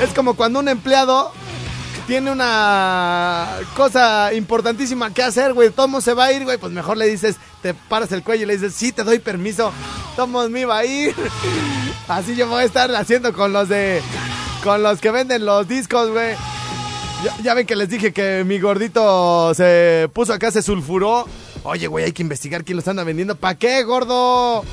Es 0.00 0.14
como 0.14 0.34
cuando 0.34 0.60
un 0.60 0.68
empleado 0.68 1.32
tiene 2.06 2.30
una 2.30 3.48
cosa 3.74 4.32
importantísima 4.34 5.12
que 5.12 5.24
hacer, 5.24 5.52
güey. 5.52 5.70
Tomo 5.70 6.00
se 6.00 6.14
va 6.14 6.26
a 6.26 6.32
ir, 6.32 6.44
güey. 6.44 6.58
Pues 6.58 6.72
mejor 6.72 6.96
le 6.96 7.08
dices, 7.08 7.38
te 7.60 7.74
paras 7.74 8.12
el 8.12 8.22
cuello 8.22 8.44
y 8.44 8.46
le 8.46 8.52
dices, 8.52 8.72
sí, 8.72 8.92
te 8.92 9.02
doy 9.02 9.18
permiso. 9.18 9.72
Tomo 10.14 10.48
me 10.48 10.60
iba 10.60 10.78
a 10.78 10.84
ir. 10.84 11.12
Así 12.08 12.36
yo 12.36 12.46
voy 12.46 12.62
a 12.62 12.66
estar 12.66 12.94
haciendo 12.94 13.32
con 13.32 13.52
los 13.52 13.68
de. 13.68 14.00
Con 14.62 14.84
los 14.84 15.00
que 15.00 15.10
venden 15.10 15.44
los 15.44 15.66
discos, 15.66 16.10
güey. 16.10 16.36
Ya, 17.42 17.54
ven 17.54 17.66
que 17.66 17.76
les 17.76 17.88
dije 17.88 18.12
que 18.12 18.44
mi 18.44 18.58
gordito 18.58 19.52
se 19.54 20.08
puso 20.12 20.32
acá, 20.32 20.50
se 20.50 20.62
sulfuró. 20.62 21.26
Oye, 21.64 21.86
güey, 21.86 22.04
hay 22.04 22.12
que 22.12 22.22
investigar 22.22 22.64
quién 22.64 22.76
los 22.76 22.86
anda 22.86 23.04
vendiendo. 23.04 23.34
¿Para 23.34 23.56
qué, 23.56 23.82
gordo? 23.82 24.64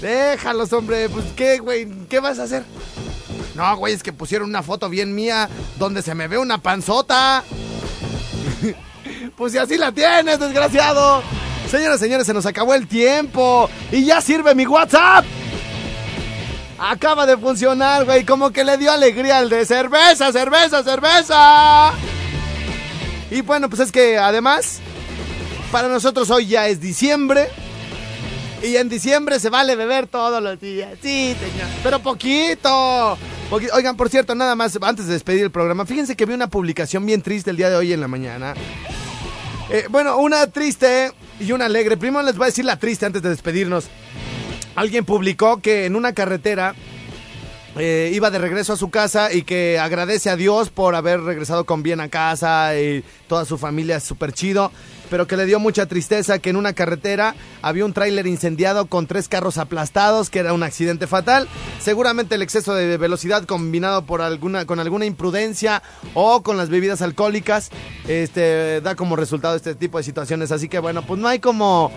Déjalos, 0.00 0.72
hombre. 0.72 1.08
Pues, 1.08 1.24
¿qué, 1.36 1.58
güey? 1.58 1.88
¿Qué 2.08 2.20
vas 2.20 2.38
a 2.38 2.44
hacer? 2.44 2.64
No, 3.54 3.76
güey, 3.76 3.94
es 3.94 4.02
que 4.02 4.12
pusieron 4.12 4.48
una 4.48 4.62
foto 4.62 4.88
bien 4.88 5.14
mía 5.14 5.48
donde 5.78 6.02
se 6.02 6.14
me 6.14 6.26
ve 6.26 6.38
una 6.38 6.58
panzota. 6.58 7.44
pues 9.36 9.52
si 9.52 9.58
así 9.58 9.76
la 9.76 9.92
tienes, 9.92 10.38
desgraciado. 10.40 11.22
Señoras, 11.70 12.00
señores, 12.00 12.26
se 12.26 12.34
nos 12.34 12.46
acabó 12.46 12.74
el 12.74 12.88
tiempo. 12.88 13.68
Y 13.92 14.04
ya 14.04 14.20
sirve 14.20 14.54
mi 14.54 14.66
WhatsApp. 14.66 15.24
Acaba 16.86 17.24
de 17.24 17.36
funcionar, 17.38 18.04
güey. 18.04 18.24
Como 18.24 18.50
que 18.50 18.62
le 18.62 18.76
dio 18.76 18.92
alegría 18.92 19.38
al 19.38 19.48
de 19.48 19.64
cerveza, 19.64 20.30
cerveza, 20.32 20.82
cerveza. 20.82 21.92
Y 23.30 23.40
bueno, 23.40 23.68
pues 23.70 23.80
es 23.80 23.90
que 23.90 24.18
además, 24.18 24.80
para 25.72 25.88
nosotros 25.88 26.28
hoy 26.30 26.46
ya 26.46 26.68
es 26.68 26.80
diciembre. 26.80 27.48
Y 28.62 28.76
en 28.76 28.88
diciembre 28.90 29.40
se 29.40 29.48
vale 29.50 29.76
beber 29.76 30.06
todos 30.06 30.42
los 30.42 30.60
días. 30.60 30.90
Sí, 31.02 31.34
señor. 31.38 31.68
Pero 31.82 32.00
poquito. 32.00 33.16
Poqui- 33.50 33.70
Oigan, 33.72 33.96
por 33.96 34.08
cierto, 34.10 34.34
nada 34.34 34.54
más, 34.54 34.78
antes 34.82 35.06
de 35.06 35.14
despedir 35.14 35.42
el 35.44 35.50
programa, 35.50 35.84
fíjense 35.86 36.16
que 36.16 36.26
vi 36.26 36.34
una 36.34 36.48
publicación 36.48 37.04
bien 37.06 37.22
triste 37.22 37.50
el 37.50 37.56
día 37.56 37.70
de 37.70 37.76
hoy 37.76 37.92
en 37.94 38.00
la 38.00 38.08
mañana. 38.08 38.54
Eh, 39.70 39.86
bueno, 39.88 40.18
una 40.18 40.46
triste 40.48 41.12
y 41.40 41.52
una 41.52 41.64
alegre. 41.66 41.96
Primero 41.96 42.22
les 42.24 42.36
voy 42.36 42.44
a 42.44 42.46
decir 42.48 42.64
la 42.66 42.78
triste 42.78 43.06
antes 43.06 43.22
de 43.22 43.30
despedirnos. 43.30 43.86
Alguien 44.76 45.04
publicó 45.04 45.60
que 45.60 45.86
en 45.86 45.96
una 45.96 46.12
carretera 46.12 46.74
eh, 47.76 48.12
iba 48.14 48.30
de 48.30 48.38
regreso 48.38 48.72
a 48.72 48.76
su 48.76 48.90
casa 48.90 49.32
y 49.32 49.42
que 49.42 49.80
agradece 49.80 50.30
a 50.30 50.36
Dios 50.36 50.70
por 50.70 50.94
haber 50.94 51.20
regresado 51.22 51.64
con 51.64 51.82
bien 51.82 52.00
a 52.00 52.08
casa 52.08 52.78
y 52.78 53.04
toda 53.26 53.44
su 53.44 53.58
familia 53.58 53.98
súper 53.98 54.32
chido, 54.32 54.70
pero 55.10 55.26
que 55.26 55.36
le 55.36 55.44
dio 55.44 55.58
mucha 55.58 55.86
tristeza 55.86 56.38
que 56.38 56.50
en 56.50 56.56
una 56.56 56.72
carretera 56.72 57.34
había 57.62 57.84
un 57.84 57.92
tráiler 57.92 58.28
incendiado 58.28 58.86
con 58.86 59.08
tres 59.08 59.28
carros 59.28 59.58
aplastados, 59.58 60.30
que 60.30 60.38
era 60.38 60.52
un 60.52 60.62
accidente 60.62 61.08
fatal. 61.08 61.48
Seguramente 61.80 62.36
el 62.36 62.42
exceso 62.42 62.74
de 62.74 62.96
velocidad 62.96 63.44
combinado 63.44 64.06
por 64.06 64.22
alguna, 64.22 64.66
con 64.66 64.78
alguna 64.78 65.04
imprudencia 65.06 65.82
o 66.14 66.44
con 66.44 66.56
las 66.56 66.68
bebidas 66.68 67.02
alcohólicas 67.02 67.70
este, 68.06 68.80
da 68.82 68.94
como 68.94 69.16
resultado 69.16 69.56
este 69.56 69.74
tipo 69.74 69.98
de 69.98 70.04
situaciones. 70.04 70.52
Así 70.52 70.68
que 70.68 70.78
bueno, 70.78 71.02
pues 71.02 71.18
no 71.18 71.26
hay 71.26 71.40
como, 71.40 71.90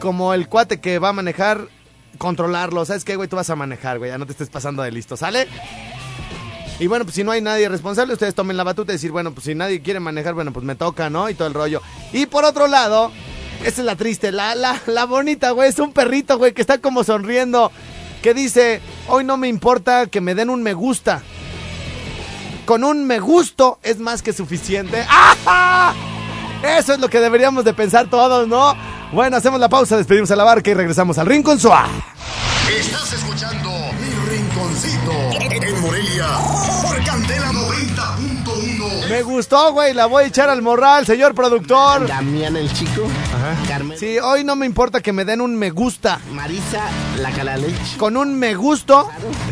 como 0.00 0.34
el 0.34 0.48
cuate 0.48 0.80
que 0.80 0.98
va 0.98 1.10
a 1.10 1.12
manejar 1.12 1.68
controlarlo. 2.18 2.84
¿Sabes 2.84 3.04
qué, 3.04 3.16
güey? 3.16 3.28
Tú 3.28 3.36
vas 3.36 3.50
a 3.50 3.56
manejar, 3.56 3.98
güey. 3.98 4.10
Ya 4.10 4.18
no 4.18 4.26
te 4.26 4.32
estés 4.32 4.48
pasando 4.48 4.82
de 4.82 4.90
listo, 4.90 5.16
¿sale? 5.16 5.48
Y 6.78 6.86
bueno, 6.86 7.04
pues 7.04 7.14
si 7.14 7.22
no 7.22 7.30
hay 7.30 7.40
nadie 7.40 7.68
responsable, 7.68 8.12
ustedes 8.12 8.34
tomen 8.34 8.56
la 8.56 8.64
batuta 8.64 8.92
y 8.92 8.96
decir, 8.96 9.12
bueno, 9.12 9.32
pues 9.32 9.44
si 9.44 9.54
nadie 9.54 9.82
quiere 9.82 10.00
manejar, 10.00 10.34
bueno, 10.34 10.52
pues 10.52 10.64
me 10.64 10.74
toca, 10.74 11.10
¿no? 11.10 11.28
Y 11.30 11.34
todo 11.34 11.46
el 11.46 11.54
rollo. 11.54 11.80
Y 12.12 12.26
por 12.26 12.44
otro 12.44 12.66
lado, 12.66 13.12
esta 13.64 13.82
es 13.82 13.86
la 13.86 13.94
triste, 13.94 14.32
la, 14.32 14.54
la, 14.54 14.80
la 14.86 15.04
bonita, 15.04 15.52
güey, 15.52 15.68
es 15.68 15.78
un 15.78 15.92
perrito, 15.92 16.38
güey, 16.38 16.52
que 16.52 16.60
está 16.60 16.78
como 16.78 17.04
sonriendo, 17.04 17.70
que 18.20 18.34
dice, 18.34 18.80
hoy 19.06 19.22
no 19.22 19.36
me 19.36 19.46
importa 19.48 20.06
que 20.06 20.20
me 20.20 20.34
den 20.34 20.50
un 20.50 20.62
me 20.62 20.74
gusta. 20.74 21.22
Con 22.64 22.84
un 22.84 23.06
me 23.06 23.20
gusto 23.20 23.78
es 23.82 23.98
más 23.98 24.22
que 24.22 24.32
suficiente. 24.32 25.04
¡Ajá! 25.08 25.94
Eso 26.78 26.94
es 26.94 27.00
lo 27.00 27.08
que 27.08 27.20
deberíamos 27.20 27.64
de 27.64 27.74
pensar 27.74 28.08
todos, 28.08 28.46
¿no? 28.48 28.74
Bueno, 29.12 29.36
hacemos 29.36 29.60
la 29.60 29.68
pausa, 29.68 29.98
despedimos 29.98 30.30
a 30.30 30.36
la 30.36 30.44
barca 30.44 30.70
y 30.70 30.74
regresamos 30.74 31.18
al 31.18 31.26
Rincón 31.26 31.60
Suá. 31.60 31.86
Estás 32.74 33.12
escuchando 33.12 33.70
Mi 34.00 34.08
Rinconcito 34.30 35.12
en 35.50 35.80
Morelia 35.82 36.26
por 36.82 37.04
Candela 37.04 37.52
90.1. 37.52 38.41
Me 39.08 39.22
gustó, 39.22 39.72
güey, 39.72 39.92
la 39.94 40.06
voy 40.06 40.24
a 40.24 40.26
echar 40.26 40.48
al 40.48 40.62
morral, 40.62 41.04
señor 41.04 41.34
productor. 41.34 42.06
Damián 42.06 42.56
el 42.56 42.72
chico, 42.72 43.02
Carmen, 43.68 43.98
Sí, 43.98 44.18
hoy 44.18 44.44
no 44.44 44.56
me 44.56 44.64
importa 44.66 45.00
que 45.00 45.12
me 45.12 45.24
den 45.24 45.40
un 45.40 45.56
me 45.56 45.70
gusta. 45.70 46.20
Marisa 46.30 46.82
la 47.18 47.30
calaleche. 47.30 47.98
Con 47.98 48.16
un 48.16 48.38
me 48.38 48.54
gusto 48.54 49.08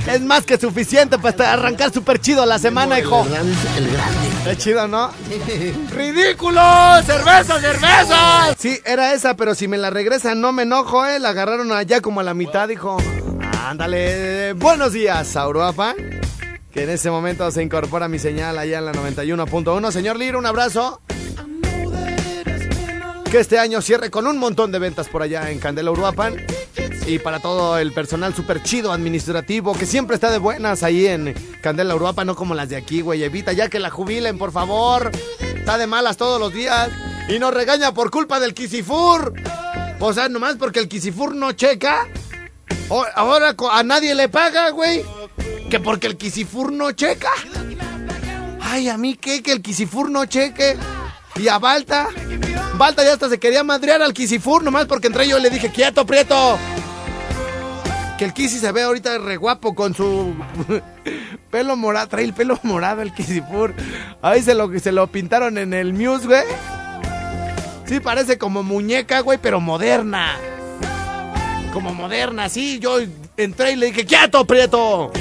es 0.06 0.20
más 0.22 0.44
que 0.44 0.58
suficiente 0.58 1.18
para 1.18 1.52
arrancar 1.52 1.92
súper 1.92 2.20
chido 2.20 2.46
la 2.46 2.58
semana, 2.58 2.98
hijo. 2.98 3.22
El 3.24 3.30
grande, 3.30 3.56
el 3.76 3.90
grande. 3.92 4.52
Es 4.52 4.58
chido, 4.58 4.88
¿no? 4.88 5.10
¡Ridículo! 5.90 6.60
¡Cerveza, 7.04 7.60
cerveza! 7.60 8.54
Sí, 8.58 8.80
era 8.84 9.12
esa, 9.12 9.34
pero 9.36 9.54
si 9.54 9.68
me 9.68 9.78
la 9.78 9.90
regresan 9.90 10.40
no 10.40 10.52
me 10.52 10.62
enojo, 10.62 11.04
¿eh? 11.04 11.18
La 11.18 11.30
agarraron 11.30 11.70
allá 11.72 12.00
como 12.00 12.20
a 12.20 12.22
la 12.22 12.34
mitad, 12.34 12.68
dijo. 12.68 12.96
Ándale. 13.66 14.54
Buenos 14.54 14.92
días, 14.92 15.28
Sauruapa. 15.28 15.94
Que 16.72 16.84
en 16.84 16.90
ese 16.90 17.10
momento 17.10 17.50
se 17.50 17.62
incorpora 17.62 18.06
mi 18.06 18.18
señal 18.18 18.56
allá 18.56 18.78
en 18.78 18.84
la 18.84 18.92
91.1. 18.92 19.90
Señor 19.90 20.16
Lira, 20.16 20.38
un 20.38 20.46
abrazo. 20.46 21.00
Que 23.30 23.40
este 23.40 23.58
año 23.58 23.82
cierre 23.82 24.10
con 24.10 24.26
un 24.26 24.38
montón 24.38 24.70
de 24.70 24.78
ventas 24.78 25.08
por 25.08 25.22
allá 25.22 25.50
en 25.50 25.58
Candela 25.58 25.90
Uruapan. 25.90 26.36
Y 27.06 27.18
para 27.18 27.40
todo 27.40 27.78
el 27.78 27.92
personal 27.92 28.34
súper 28.34 28.62
chido 28.62 28.92
administrativo 28.92 29.74
que 29.74 29.86
siempre 29.86 30.14
está 30.14 30.30
de 30.30 30.38
buenas 30.38 30.84
ahí 30.84 31.06
en 31.06 31.34
Candela 31.60 31.96
Uruapan, 31.96 32.26
no 32.26 32.36
como 32.36 32.54
las 32.54 32.68
de 32.68 32.76
aquí, 32.76 33.00
güey. 33.00 33.24
Evita 33.24 33.52
ya 33.52 33.68
que 33.68 33.80
la 33.80 33.90
jubilen, 33.90 34.38
por 34.38 34.52
favor. 34.52 35.10
Está 35.40 35.76
de 35.76 35.88
malas 35.88 36.16
todos 36.16 36.38
los 36.38 36.52
días. 36.52 36.88
Y 37.28 37.40
nos 37.40 37.52
regaña 37.52 37.92
por 37.92 38.10
culpa 38.10 38.38
del 38.38 38.54
Kisifur. 38.54 39.34
O 39.98 40.12
sea, 40.12 40.28
nomás 40.28 40.56
porque 40.56 40.78
el 40.78 40.88
Kisifur 40.88 41.34
no 41.34 41.50
checa. 41.52 42.06
Ahora 43.14 43.54
a 43.72 43.82
nadie 43.82 44.14
le 44.14 44.28
paga, 44.28 44.70
güey. 44.70 45.04
Que 45.70 45.78
porque 45.78 46.08
el 46.08 46.16
Kisifur 46.16 46.72
no 46.72 46.90
checa. 46.92 47.30
Ay, 48.60 48.88
a 48.88 48.98
mí 48.98 49.14
que 49.14 49.40
el 49.46 49.62
Kisifur 49.62 50.10
no 50.10 50.26
cheque. 50.26 50.76
Y 51.36 51.46
a 51.48 51.58
Balta. 51.58 52.08
Balta 52.76 53.04
ya 53.04 53.12
hasta 53.12 53.28
se 53.28 53.38
quería 53.38 53.62
madrear 53.62 54.02
al 54.02 54.12
Kisifur, 54.12 54.64
nomás 54.64 54.86
porque 54.86 55.06
entré 55.06 55.28
yo 55.28 55.38
le 55.38 55.48
dije, 55.48 55.70
quieto, 55.70 56.04
prieto. 56.04 56.58
Que 58.18 58.24
el 58.24 58.34
Kisi 58.34 58.58
se 58.58 58.72
ve 58.72 58.82
ahorita 58.82 59.16
re 59.18 59.36
guapo 59.36 59.74
con 59.74 59.94
su 59.94 60.34
pelo 61.50 61.76
morado. 61.76 62.08
Trae 62.08 62.24
el 62.24 62.34
pelo 62.34 62.58
morado 62.64 63.00
el 63.02 63.14
Kisifur. 63.14 63.72
Ahí 64.22 64.42
se 64.42 64.54
lo, 64.54 64.76
se 64.78 64.92
lo 64.92 65.06
pintaron 65.06 65.56
en 65.56 65.72
el 65.72 65.94
Muse, 65.94 66.26
güey. 66.26 66.42
Sí, 67.86 68.00
parece 68.00 68.38
como 68.38 68.62
muñeca, 68.62 69.20
güey, 69.20 69.38
pero 69.40 69.60
moderna. 69.60 70.36
Como 71.72 71.94
moderna, 71.94 72.48
sí. 72.48 72.78
Yo 72.80 72.98
entré 73.36 73.72
y 73.72 73.76
le 73.76 73.86
dije, 73.86 74.04
quieto, 74.04 74.44
prieto. 74.44 75.12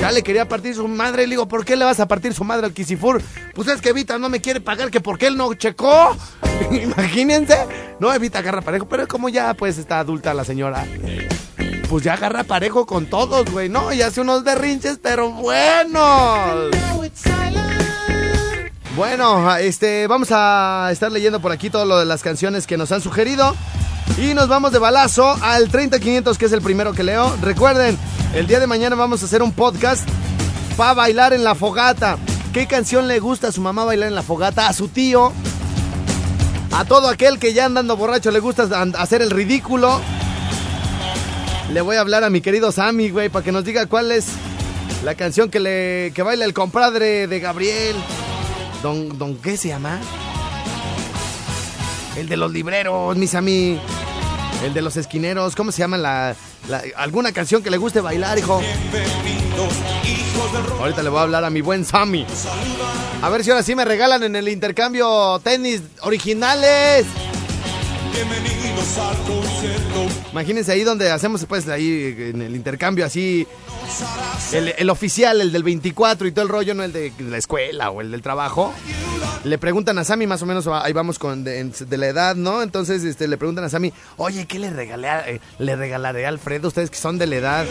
Ya 0.00 0.12
le 0.12 0.22
quería 0.22 0.48
partir 0.48 0.74
su 0.74 0.86
madre. 0.86 1.26
Le 1.26 1.30
digo, 1.30 1.48
¿por 1.48 1.64
qué 1.64 1.76
le 1.76 1.84
vas 1.84 1.98
a 2.00 2.06
partir 2.06 2.32
su 2.32 2.44
madre 2.44 2.66
al 2.66 2.72
Kisifur? 2.72 3.20
Pues 3.54 3.68
es 3.68 3.80
que 3.80 3.88
Evita 3.90 4.18
no 4.18 4.28
me 4.28 4.40
quiere 4.40 4.60
pagar, 4.60 4.90
que 4.90 5.00
porque 5.00 5.26
él 5.26 5.36
no 5.36 5.52
checó. 5.54 6.16
Imagínense. 6.70 7.56
No, 7.98 8.12
Evita 8.12 8.38
agarra 8.38 8.60
parejo, 8.60 8.88
pero 8.88 9.08
como 9.08 9.28
ya 9.28 9.54
pues 9.54 9.76
está 9.76 9.98
adulta 9.98 10.34
la 10.34 10.44
señora. 10.44 10.86
Pues 11.88 12.04
ya 12.04 12.12
agarra 12.14 12.44
parejo 12.44 12.86
con 12.86 13.06
todos, 13.06 13.50
güey, 13.50 13.68
¿no? 13.68 13.92
Y 13.92 14.02
hace 14.02 14.20
unos 14.20 14.44
berrinches, 14.44 14.98
pero 15.02 15.30
buenos. 15.32 16.70
Bueno, 18.94 19.56
este, 19.56 20.06
vamos 20.06 20.28
a 20.32 20.90
estar 20.90 21.10
leyendo 21.10 21.40
por 21.40 21.52
aquí 21.52 21.70
todo 21.70 21.84
lo 21.84 21.98
de 21.98 22.04
las 22.04 22.22
canciones 22.22 22.66
que 22.66 22.76
nos 22.76 22.92
han 22.92 23.00
sugerido. 23.00 23.54
Y 24.16 24.34
nos 24.34 24.48
vamos 24.48 24.72
de 24.72 24.78
balazo 24.78 25.36
al 25.42 25.68
30500, 25.68 26.38
que 26.38 26.46
es 26.46 26.52
el 26.52 26.62
primero 26.62 26.92
que 26.92 27.02
leo. 27.02 27.36
Recuerden, 27.40 27.98
el 28.34 28.46
día 28.46 28.60
de 28.60 28.66
mañana 28.66 28.96
vamos 28.96 29.22
a 29.22 29.26
hacer 29.26 29.42
un 29.42 29.52
podcast 29.52 30.08
para 30.76 30.94
bailar 30.94 31.32
en 31.32 31.44
la 31.44 31.54
fogata. 31.54 32.18
¿Qué 32.52 32.66
canción 32.66 33.06
le 33.06 33.20
gusta 33.20 33.48
a 33.48 33.52
su 33.52 33.60
mamá 33.60 33.84
bailar 33.84 34.08
en 34.08 34.14
la 34.14 34.22
fogata? 34.22 34.68
A 34.68 34.72
su 34.72 34.88
tío. 34.88 35.32
A 36.72 36.84
todo 36.84 37.08
aquel 37.08 37.38
que 37.38 37.52
ya 37.52 37.66
andando 37.66 37.96
borracho 37.96 38.30
le 38.30 38.40
gusta 38.40 38.68
hacer 38.98 39.22
el 39.22 39.30
ridículo. 39.30 40.00
Le 41.72 41.80
voy 41.80 41.96
a 41.96 42.00
hablar 42.00 42.24
a 42.24 42.30
mi 42.30 42.40
querido 42.40 42.72
Sammy, 42.72 43.10
güey, 43.10 43.28
para 43.28 43.44
que 43.44 43.52
nos 43.52 43.64
diga 43.64 43.86
cuál 43.86 44.10
es 44.10 44.26
la 45.04 45.14
canción 45.14 45.50
que 45.50 45.60
le 45.60 46.12
que 46.14 46.22
baila 46.22 46.44
el 46.44 46.54
compadre 46.54 47.26
de 47.26 47.40
Gabriel. 47.40 47.96
Don, 48.82 49.18
don, 49.18 49.36
¿qué 49.36 49.56
se 49.56 49.68
llama? 49.68 50.00
El 52.18 52.28
de 52.28 52.36
los 52.36 52.50
libreros, 52.50 53.16
mis 53.16 53.36
amigos. 53.36 53.80
El 54.64 54.74
de 54.74 54.82
los 54.82 54.96
esquineros. 54.96 55.54
¿Cómo 55.54 55.70
se 55.70 55.78
llama 55.78 55.96
la, 55.96 56.34
alguna 56.96 57.30
canción 57.30 57.62
que 57.62 57.70
le 57.70 57.76
guste 57.76 58.00
bailar, 58.00 58.36
hijo? 58.36 58.60
Ahorita 60.80 61.04
le 61.04 61.10
voy 61.10 61.20
a 61.20 61.22
hablar 61.22 61.44
a 61.44 61.50
mi 61.50 61.60
buen 61.60 61.84
Sammy. 61.84 62.26
A 63.22 63.28
ver 63.28 63.44
si 63.44 63.50
ahora 63.50 63.62
sí 63.62 63.76
me 63.76 63.84
regalan 63.84 64.24
en 64.24 64.34
el 64.34 64.48
intercambio 64.48 65.40
tenis 65.44 65.80
originales. 66.00 67.06
Imagínense 70.32 70.72
ahí 70.72 70.84
donde 70.84 71.10
hacemos 71.10 71.44
pues 71.46 71.66
ahí 71.68 72.14
en 72.18 72.42
el 72.42 72.54
intercambio 72.54 73.04
así 73.06 73.46
el, 74.52 74.90
oficial, 74.90 75.40
el 75.40 75.50
del 75.52 75.62
24 75.62 76.26
y 76.28 76.32
todo 76.32 76.42
el 76.42 76.48
rollo, 76.50 76.74
no 76.74 76.82
el 76.84 76.92
de 76.92 77.12
la 77.20 77.38
escuela 77.38 77.90
o 77.90 78.00
el 78.02 78.10
del 78.10 78.20
trabajo. 78.22 78.74
Le 79.44 79.56
preguntan 79.56 79.96
a 79.98 80.04
Sammy, 80.04 80.26
más 80.26 80.42
o 80.42 80.46
menos 80.46 80.66
ahí 80.66 80.92
vamos 80.92 81.18
con 81.18 81.44
de, 81.44 81.64
de 81.64 81.96
la 81.96 82.08
edad, 82.08 82.36
¿no? 82.36 82.62
Entonces 82.62 83.04
este, 83.04 83.26
le 83.26 83.38
preguntan 83.38 83.64
a 83.64 83.68
Sammy, 83.70 83.92
oye, 84.16 84.46
¿qué 84.46 84.58
le 84.58 84.68
regalé 84.70 85.08
a- 85.08 85.28
eh, 85.30 85.40
le 85.58 85.76
regalaré 85.76 86.26
a 86.26 86.28
Alfredo? 86.28 86.68
Ustedes 86.68 86.90
que 86.90 86.96
son 86.98 87.16
de 87.18 87.26
la 87.26 87.36
edad. 87.36 87.66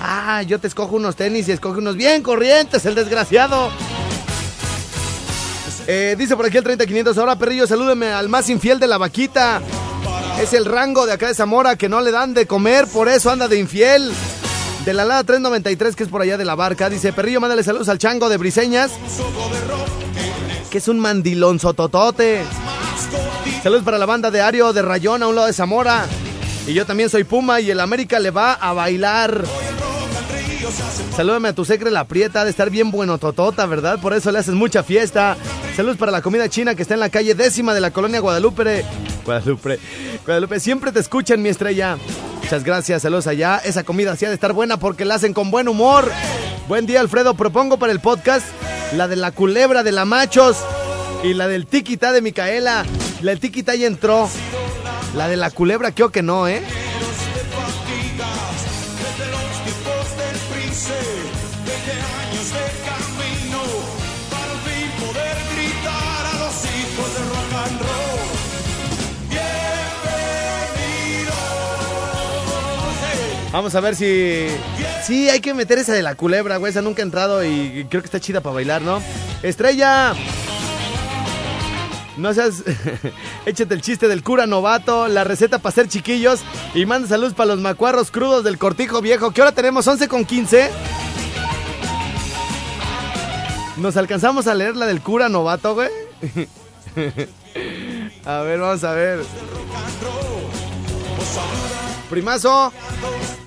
Ah, 0.00 0.42
yo 0.42 0.58
te 0.60 0.68
escojo 0.68 0.96
unos 0.96 1.16
tenis 1.16 1.48
y 1.48 1.52
escoge 1.52 1.78
unos 1.80 1.96
bien 1.96 2.22
corrientes, 2.22 2.86
el 2.86 2.94
desgraciado. 2.94 3.70
Eh, 5.86 6.16
dice 6.18 6.36
por 6.36 6.46
aquí 6.46 6.56
el 6.58 6.64
30500, 6.64 7.18
ahora 7.18 7.36
perrillo, 7.36 7.66
salúdeme 7.66 8.08
al 8.12 8.28
más 8.28 8.48
infiel 8.48 8.78
de 8.78 8.86
la 8.86 8.98
vaquita. 8.98 9.60
Es 10.40 10.52
el 10.52 10.64
rango 10.64 11.04
de 11.04 11.12
acá 11.12 11.26
de 11.26 11.34
Zamora 11.34 11.76
que 11.76 11.88
no 11.88 12.00
le 12.00 12.12
dan 12.12 12.32
de 12.32 12.46
comer, 12.46 12.86
por 12.86 13.08
eso 13.08 13.30
anda 13.30 13.48
de 13.48 13.58
infiel. 13.58 14.12
De 14.84 14.94
la 14.94 15.04
Lada 15.04 15.24
393, 15.24 15.96
que 15.96 16.04
es 16.04 16.08
por 16.08 16.22
allá 16.22 16.38
de 16.38 16.44
la 16.44 16.54
barca, 16.54 16.88
dice 16.88 17.12
Perrillo, 17.12 17.40
mándale 17.40 17.64
saludos 17.64 17.88
al 17.88 17.98
chango 17.98 18.28
de 18.28 18.36
Briseñas, 18.36 18.92
que 20.70 20.78
es 20.78 20.88
un 20.88 21.00
mandilón 21.00 21.58
sototote. 21.58 22.44
Saludos 23.62 23.82
para 23.82 23.98
la 23.98 24.06
banda 24.06 24.30
de 24.30 24.40
Ario 24.40 24.72
de 24.72 24.82
Rayón 24.82 25.22
a 25.24 25.26
un 25.26 25.34
lado 25.34 25.48
de 25.48 25.52
Zamora. 25.52 26.06
Y 26.66 26.72
yo 26.72 26.86
también 26.86 27.10
soy 27.10 27.24
Puma 27.24 27.60
y 27.60 27.70
el 27.70 27.80
América 27.80 28.20
le 28.20 28.30
va 28.30 28.52
a 28.54 28.72
bailar. 28.72 29.44
Salúdame 31.16 31.48
a 31.48 31.52
tu 31.52 31.64
secre 31.64 31.90
la 31.90 32.04
prieta, 32.04 32.44
de 32.44 32.50
estar 32.50 32.70
bien 32.70 32.92
bueno 32.92 33.18
totota, 33.18 33.66
¿verdad? 33.66 33.98
Por 34.00 34.14
eso 34.14 34.30
le 34.30 34.38
haces 34.38 34.54
mucha 34.54 34.84
fiesta. 34.84 35.36
Saludos 35.74 35.96
para 35.96 36.12
la 36.12 36.22
comida 36.22 36.48
china 36.48 36.76
que 36.76 36.82
está 36.82 36.94
en 36.94 37.00
la 37.00 37.10
calle 37.10 37.34
décima 37.34 37.74
de 37.74 37.80
la 37.80 37.90
colonia 37.90 38.20
Guadalupe. 38.20 38.84
Guadalupe. 39.28 39.78
Guadalupe, 40.24 40.58
siempre 40.58 40.90
te 40.90 41.00
escuchan, 41.00 41.42
mi 41.42 41.50
estrella. 41.50 41.98
Muchas 42.40 42.64
gracias, 42.64 43.02
saludos 43.02 43.26
allá. 43.26 43.60
Esa 43.62 43.84
comida 43.84 44.16
sí 44.16 44.24
ha 44.24 44.28
de 44.28 44.34
estar 44.34 44.54
buena 44.54 44.78
porque 44.78 45.04
la 45.04 45.16
hacen 45.16 45.34
con 45.34 45.50
buen 45.50 45.68
humor. 45.68 46.10
Buen 46.66 46.86
día, 46.86 47.00
Alfredo. 47.00 47.34
Propongo 47.34 47.78
para 47.78 47.92
el 47.92 48.00
podcast 48.00 48.46
la 48.94 49.06
de 49.06 49.16
la 49.16 49.30
culebra 49.30 49.82
de 49.82 49.92
la 49.92 50.06
machos 50.06 50.56
y 51.22 51.34
la 51.34 51.46
del 51.46 51.66
tiquita 51.66 52.12
de 52.12 52.22
Micaela. 52.22 52.86
La 53.20 53.32
del 53.32 53.40
tiquita 53.40 53.74
ya 53.74 53.86
entró. 53.86 54.30
La 55.14 55.28
de 55.28 55.36
la 55.36 55.50
culebra 55.50 55.92
creo 55.92 56.10
que 56.10 56.22
no, 56.22 56.48
¿eh? 56.48 56.62
Vamos 73.52 73.74
a 73.74 73.80
ver 73.80 73.96
si. 73.96 74.46
Sí, 75.04 75.30
hay 75.30 75.40
que 75.40 75.54
meter 75.54 75.78
esa 75.78 75.94
de 75.94 76.02
la 76.02 76.14
culebra, 76.14 76.58
güey. 76.58 76.70
Esa 76.70 76.82
nunca 76.82 77.02
ha 77.02 77.04
entrado 77.04 77.44
y 77.44 77.86
creo 77.88 78.02
que 78.02 78.06
está 78.06 78.20
chida 78.20 78.40
para 78.40 78.54
bailar, 78.54 78.82
¿no? 78.82 79.00
Estrella. 79.42 80.14
No 82.18 82.34
seas. 82.34 82.64
Échate 83.46 83.74
el 83.74 83.80
chiste 83.80 84.08
del 84.08 84.22
cura 84.22 84.46
novato, 84.46 85.08
la 85.08 85.24
receta 85.24 85.58
para 85.58 85.70
hacer 85.70 85.88
chiquillos 85.88 86.40
y 86.74 86.84
manda 86.84 87.08
saludos 87.08 87.34
para 87.34 87.48
los 87.48 87.60
macuarros 87.60 88.10
crudos 88.10 88.44
del 88.44 88.58
cortijo 88.58 89.00
viejo. 89.00 89.30
¿Qué 89.30 89.40
hora 89.40 89.52
tenemos? 89.52 89.86
11 89.86 90.08
con 90.08 90.24
15. 90.24 90.70
¿Nos 93.78 93.96
alcanzamos 93.96 94.46
a 94.48 94.54
leer 94.54 94.76
la 94.76 94.86
del 94.86 95.00
cura 95.00 95.28
novato, 95.28 95.74
güey? 95.74 95.88
a 98.26 98.40
ver, 98.40 98.58
vamos 98.58 98.84
a 98.84 98.92
ver. 98.92 99.20
Primazo, 102.08 102.72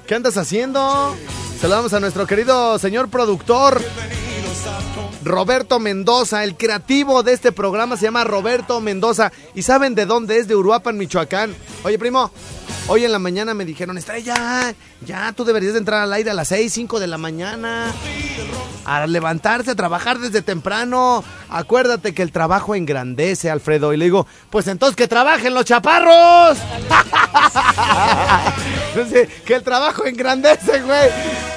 ¿qué 0.06 0.16
andas 0.16 0.38
haciendo? 0.38 1.16
Saludamos 1.60 1.94
a 1.94 2.00
nuestro 2.00 2.28
querido 2.28 2.78
señor 2.78 3.10
productor. 3.10 3.82
Roberto 5.24 5.80
Mendoza, 5.80 6.44
el 6.44 6.56
creativo 6.56 7.22
de 7.22 7.34
este 7.34 7.52
programa 7.52 7.96
se 7.96 8.06
llama 8.06 8.24
Roberto 8.24 8.82
Mendoza. 8.82 9.32
¿Y 9.54 9.62
saben 9.62 9.94
de 9.94 10.06
dónde 10.06 10.38
es? 10.38 10.48
De 10.48 10.56
Uruapan, 10.56 10.98
Michoacán. 10.98 11.56
Oye, 11.84 12.00
primo, 12.00 12.32
hoy 12.88 13.06
en 13.06 13.12
la 13.12 13.20
mañana 13.20 13.54
me 13.54 13.66
dijeron, 13.66 13.98
Estrella, 13.98 14.74
ya 15.06 15.32
tú 15.34 15.44
deberías 15.44 15.74
de 15.74 15.80
entrar 15.80 16.02
al 16.02 16.14
aire 16.14 16.32
a 16.32 16.34
las 16.34 16.48
6, 16.48 16.74
5 16.74 17.00
de 17.00 17.08
la 17.08 17.18
mañana. 17.20 17.94
A 18.86 19.06
levantarse, 19.06 19.72
a 19.72 19.76
trabajar 19.76 20.18
desde 20.18 20.42
temprano. 20.42 21.24
Acuérdate 21.50 22.16
que 22.16 22.24
el 22.24 22.32
trabajo 22.32 22.74
engrandece, 22.74 23.52
Alfredo. 23.52 23.94
Y 23.94 23.98
le 23.98 24.06
digo, 24.06 24.26
pues 24.50 24.68
entonces 24.68 24.96
que 24.96 25.08
trabajen 25.08 25.54
los 25.54 25.66
chaparros. 25.66 26.58
Que 29.46 29.56
el 29.56 29.64
trabajo 29.64 30.06
engrandece, 30.06 30.82
güey. 30.82 31.10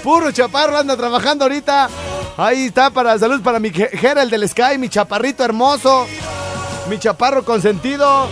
Puro 0.04 0.30
chaparro 0.30 0.76
anda 0.78 0.96
trabajando 0.96 1.46
ahorita. 1.46 1.88
Ahí 2.36 2.66
está, 2.66 2.90
para 2.90 3.16
salud 3.18 3.40
para 3.42 3.60
mi 3.60 3.70
Gerald 3.70 4.30
del 4.30 4.48
Sky, 4.48 4.76
mi 4.78 4.88
chaparrito 4.88 5.44
hermoso. 5.44 6.06
Mi 6.88 6.98
chaparro 6.98 7.44
consentido. 7.44 8.28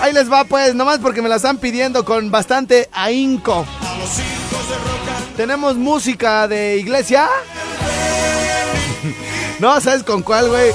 Ahí 0.00 0.12
les 0.12 0.30
va, 0.30 0.44
pues, 0.44 0.74
nomás 0.74 0.98
porque 0.98 1.22
me 1.22 1.28
la 1.28 1.36
están 1.36 1.58
pidiendo 1.58 2.04
con 2.04 2.30
bastante 2.30 2.88
ahínco. 2.92 3.64
Tenemos 5.36 5.76
música 5.76 6.48
de 6.48 6.76
iglesia. 6.78 7.28
No, 9.58 9.80
¿sabes 9.80 10.02
con 10.02 10.22
cuál, 10.22 10.48
güey? 10.48 10.72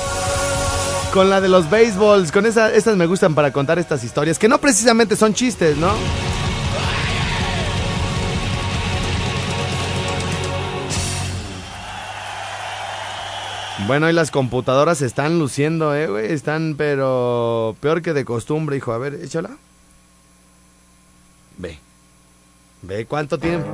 Con 1.14 1.30
la 1.30 1.42
de 1.42 1.50
los 1.50 1.70
baseballs. 1.70 2.32
Con 2.32 2.46
esa, 2.46 2.72
estas 2.72 2.96
me 2.96 3.06
gustan 3.06 3.36
para 3.36 3.52
contar 3.52 3.78
estas 3.80 4.02
historias, 4.06 4.40
que 4.40 4.48
no 4.48 4.60
precisamente 4.60 5.18
son 5.18 5.34
chistes, 5.34 5.76
¿no? 5.76 5.92
Bueno, 13.88 14.10
y 14.10 14.14
las 14.14 14.32
computadoras 14.32 15.02
están 15.02 15.40
luciendo, 15.40 15.96
eh, 15.96 16.08
güey. 16.08 16.34
Están, 16.34 16.76
pero 16.78 17.76
peor 17.80 18.02
que 18.02 18.12
de 18.12 18.26
costumbre, 18.26 18.76
hijo. 18.76 18.92
A 18.92 18.98
ver, 18.98 19.14
échala. 19.24 19.52
Ve. 21.58 21.80
Ve 22.82 23.06
cuánto 23.06 23.38
tiempo. 23.38 23.66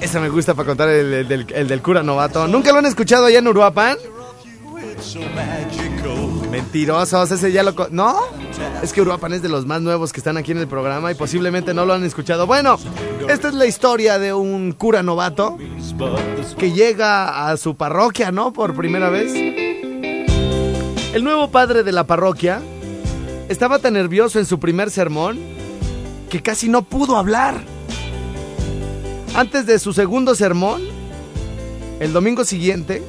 Esa 0.00 0.20
me 0.20 0.28
gusta 0.28 0.54
para 0.54 0.68
contar 0.68 0.88
el, 0.90 1.12
el 1.12 1.28
del, 1.28 1.46
el 1.52 1.66
del 1.66 1.82
cura 1.82 2.04
novato. 2.04 2.46
¿Nunca 2.46 2.70
lo 2.70 2.78
han 2.78 2.86
escuchado 2.86 3.26
allá 3.26 3.40
en 3.40 3.48
Uruapan? 3.48 3.96
Mentirosos, 6.52 7.30
ese 7.30 7.50
ya 7.50 7.62
lo... 7.62 7.74
¿No? 7.90 8.14
Es 8.82 8.92
que 8.92 9.00
Uruapan 9.00 9.32
es 9.32 9.40
de 9.40 9.48
los 9.48 9.64
más 9.64 9.80
nuevos 9.80 10.12
que 10.12 10.20
están 10.20 10.36
aquí 10.36 10.52
en 10.52 10.58
el 10.58 10.68
programa 10.68 11.10
y 11.10 11.14
posiblemente 11.14 11.72
no 11.72 11.86
lo 11.86 11.94
han 11.94 12.04
escuchado. 12.04 12.46
Bueno, 12.46 12.78
esta 13.26 13.48
es 13.48 13.54
la 13.54 13.64
historia 13.64 14.18
de 14.18 14.34
un 14.34 14.72
cura 14.72 15.02
novato 15.02 15.56
que 16.58 16.72
llega 16.72 17.48
a 17.48 17.56
su 17.56 17.74
parroquia, 17.74 18.32
¿no? 18.32 18.52
Por 18.52 18.74
primera 18.74 19.08
vez. 19.08 19.32
El 21.14 21.24
nuevo 21.24 21.50
padre 21.50 21.84
de 21.84 21.92
la 21.92 22.06
parroquia 22.06 22.60
estaba 23.48 23.78
tan 23.78 23.94
nervioso 23.94 24.38
en 24.38 24.44
su 24.44 24.60
primer 24.60 24.90
sermón 24.90 25.38
que 26.28 26.42
casi 26.42 26.68
no 26.68 26.82
pudo 26.82 27.16
hablar. 27.16 27.62
Antes 29.34 29.64
de 29.64 29.78
su 29.78 29.94
segundo 29.94 30.34
sermón, 30.34 30.82
el 31.98 32.12
domingo 32.12 32.44
siguiente, 32.44 33.02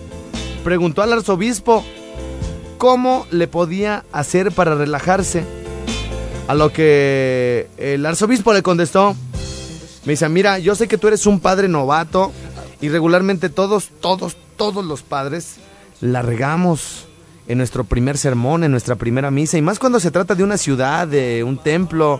preguntó 0.64 1.02
al 1.02 1.12
arzobispo 1.12 1.84
cómo 2.84 3.26
le 3.32 3.48
podía 3.48 4.04
hacer 4.12 4.52
para 4.52 4.76
relajarse. 4.76 5.46
A 6.50 6.54
lo 6.54 6.74
que 6.74 7.70
el 7.78 8.06
arzobispo 8.06 8.52
le 8.52 8.62
contestó, 8.62 9.16
me 10.04 10.12
dice, 10.12 10.28
mira, 10.28 10.60
yo 10.60 10.76
sé 10.76 10.90
que 10.90 10.98
tú 10.98 11.08
eres 11.08 11.26
un 11.26 11.40
padre 11.40 11.70
novato 11.70 12.34
y 12.82 12.90
regularmente 12.90 13.48
todos, 13.48 13.90
todos, 14.02 14.36
todos 14.58 14.84
los 14.84 15.02
padres 15.02 15.60
la 16.02 16.24
regamos 16.24 17.08
en 17.48 17.58
nuestro 17.58 17.86
primer 17.86 18.18
sermón, 18.18 18.66
en 18.66 18.72
nuestra 18.72 18.98
primera 18.98 19.32
misa, 19.32 19.58
y 19.58 19.62
más 19.62 19.80
cuando 19.80 20.02
se 20.02 20.12
trata 20.12 20.36
de 20.36 20.44
una 20.44 20.58
ciudad, 20.58 21.08
de 21.08 21.42
un 21.42 21.60
templo, 21.60 22.20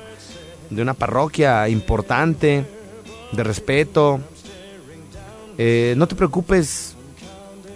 de 0.70 0.82
una 0.82 0.94
parroquia 0.94 1.68
importante, 1.68 2.66
de 3.34 3.44
respeto. 3.44 4.22
Eh, 5.58 5.94
no 5.98 6.08
te 6.08 6.16
preocupes, 6.16 6.96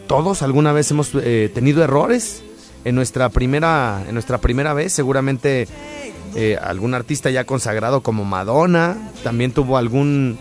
todos 0.08 0.42
alguna 0.42 0.72
vez 0.72 0.90
hemos 0.92 1.12
eh, 1.16 1.52
tenido 1.54 1.84
errores 1.84 2.44
en 2.88 2.96
nuestra 2.96 3.28
primera, 3.28 4.02
en 4.08 4.14
nuestra 4.14 4.38
primera 4.38 4.74
vez, 4.74 4.94
seguramente 4.94 5.68
eh, 6.36 6.58
algún 6.62 6.94
artista 6.94 7.30
ya 7.30 7.44
consagrado 7.44 8.00
como 8.02 8.24
Madonna 8.24 8.96
también 9.24 9.52
tuvo 9.52 9.78
algún 9.78 10.40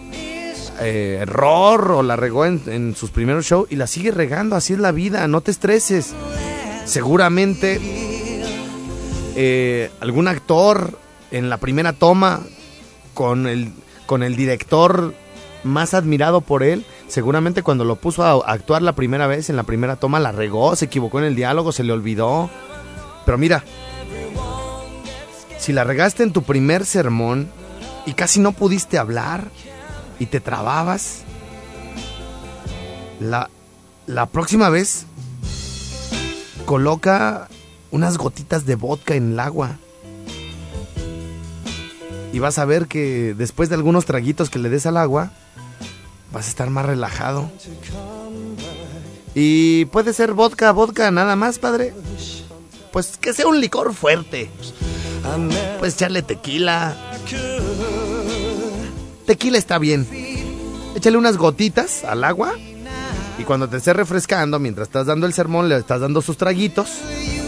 eh, 0.80 1.18
error 1.22 1.90
o 1.90 2.04
la 2.04 2.14
regó 2.14 2.44
en, 2.46 2.94
sus 2.94 3.10
primeros 3.10 3.46
shows 3.46 3.66
y 3.68 3.74
la 3.74 3.88
sigue 3.88 4.12
regando, 4.12 4.54
así 4.54 4.74
es 4.74 4.78
la 4.78 4.92
vida, 4.92 5.26
no 5.26 5.40
te 5.40 5.50
estreses. 5.50 6.14
Seguramente 6.84 7.80
eh, 9.34 9.90
algún 9.98 10.28
actor 10.28 10.96
en 11.32 11.50
la 11.50 11.56
primera 11.56 11.94
toma 11.94 12.42
con 13.12 13.48
el, 13.48 13.72
con 14.06 14.22
el 14.22 14.36
director 14.36 15.14
más 15.64 15.94
admirado 15.94 16.42
por 16.42 16.62
él, 16.62 16.86
seguramente 17.08 17.62
cuando 17.62 17.84
lo 17.84 17.96
puso 17.96 18.24
a 18.24 18.52
actuar 18.52 18.82
la 18.82 18.94
primera 18.94 19.26
vez, 19.26 19.50
en 19.50 19.56
la 19.56 19.62
primera 19.62 19.96
toma 19.96 20.20
la 20.20 20.32
regó, 20.32 20.76
se 20.76 20.86
equivocó 20.86 21.18
en 21.18 21.26
el 21.26 21.36
diálogo, 21.36 21.72
se 21.72 21.84
le 21.84 21.92
olvidó. 21.92 22.50
Pero 23.24 23.38
mira, 23.38 23.64
si 25.58 25.72
la 25.72 25.84
regaste 25.84 26.22
en 26.22 26.32
tu 26.32 26.42
primer 26.42 26.84
sermón 26.84 27.48
y 28.04 28.12
casi 28.12 28.40
no 28.40 28.52
pudiste 28.52 28.98
hablar 28.98 29.48
y 30.18 30.26
te 30.26 30.40
trababas, 30.40 31.22
la, 33.20 33.50
la 34.06 34.26
próxima 34.26 34.68
vez 34.68 35.06
coloca 36.64 37.48
unas 37.90 38.18
gotitas 38.18 38.66
de 38.66 38.74
vodka 38.74 39.14
en 39.14 39.32
el 39.32 39.40
agua. 39.40 39.78
Y 42.32 42.38
vas 42.38 42.58
a 42.58 42.64
ver 42.64 42.86
que 42.86 43.34
después 43.34 43.68
de 43.68 43.76
algunos 43.76 44.04
traguitos 44.04 44.50
que 44.50 44.58
le 44.58 44.68
des 44.68 44.84
al 44.84 44.98
agua, 44.98 45.30
vas 46.32 46.46
a 46.46 46.48
estar 46.48 46.70
más 46.70 46.86
relajado. 46.86 47.50
Y 49.34 49.84
puede 49.86 50.12
ser 50.12 50.32
vodka, 50.32 50.72
vodka 50.72 51.10
nada 51.10 51.36
más, 51.36 51.58
padre. 51.58 51.92
Pues 52.92 53.18
que 53.18 53.32
sea 53.32 53.46
un 53.46 53.60
licor 53.60 53.94
fuerte. 53.94 54.50
Pues 55.78 55.94
echarle 55.94 56.22
tequila. 56.22 56.96
Tequila 59.26 59.58
está 59.58 59.78
bien. 59.78 60.06
Échale 60.94 61.18
unas 61.18 61.36
gotitas 61.36 62.04
al 62.04 62.24
agua. 62.24 62.54
Y 63.38 63.44
cuando 63.44 63.68
te 63.68 63.76
estés 63.76 63.94
refrescando, 63.94 64.58
mientras 64.58 64.88
estás 64.88 65.06
dando 65.06 65.26
el 65.26 65.34
sermón, 65.34 65.68
le 65.68 65.76
estás 65.76 66.00
dando 66.00 66.22
sus 66.22 66.38
traguitos. 66.38 66.88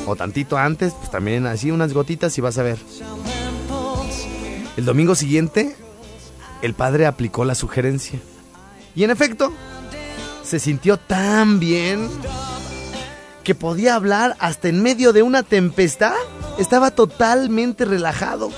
O 0.07 0.17
tantito 0.17 0.59
antes, 0.59 0.93
pues 0.93 1.11
también 1.11 1.47
así 1.47 1.71
unas 1.71 1.95
gotitas 1.95 2.37
y 2.37 2.41
vas 2.41 2.59
a 2.59 2.63
ver. 2.63 2.79
El 4.77 4.85
domingo 4.85 5.15
siguiente, 5.15 5.77
el 6.63 6.75
padre 6.75 7.07
aplicó 7.07 7.45
la 7.45 7.55
sugerencia. 7.55 8.21
Y 8.99 9.05
en 9.05 9.13
efecto, 9.13 9.53
se 10.43 10.59
sintió 10.59 10.97
tan 10.97 11.61
bien 11.61 12.11
que 13.45 13.55
podía 13.55 13.95
hablar 13.95 14.35
hasta 14.41 14.67
en 14.67 14.83
medio 14.83 15.13
de 15.13 15.23
una 15.23 15.45
tempestad. 15.45 16.17
Estaba 16.59 16.91
totalmente 16.91 17.85
relajado. 17.85 18.51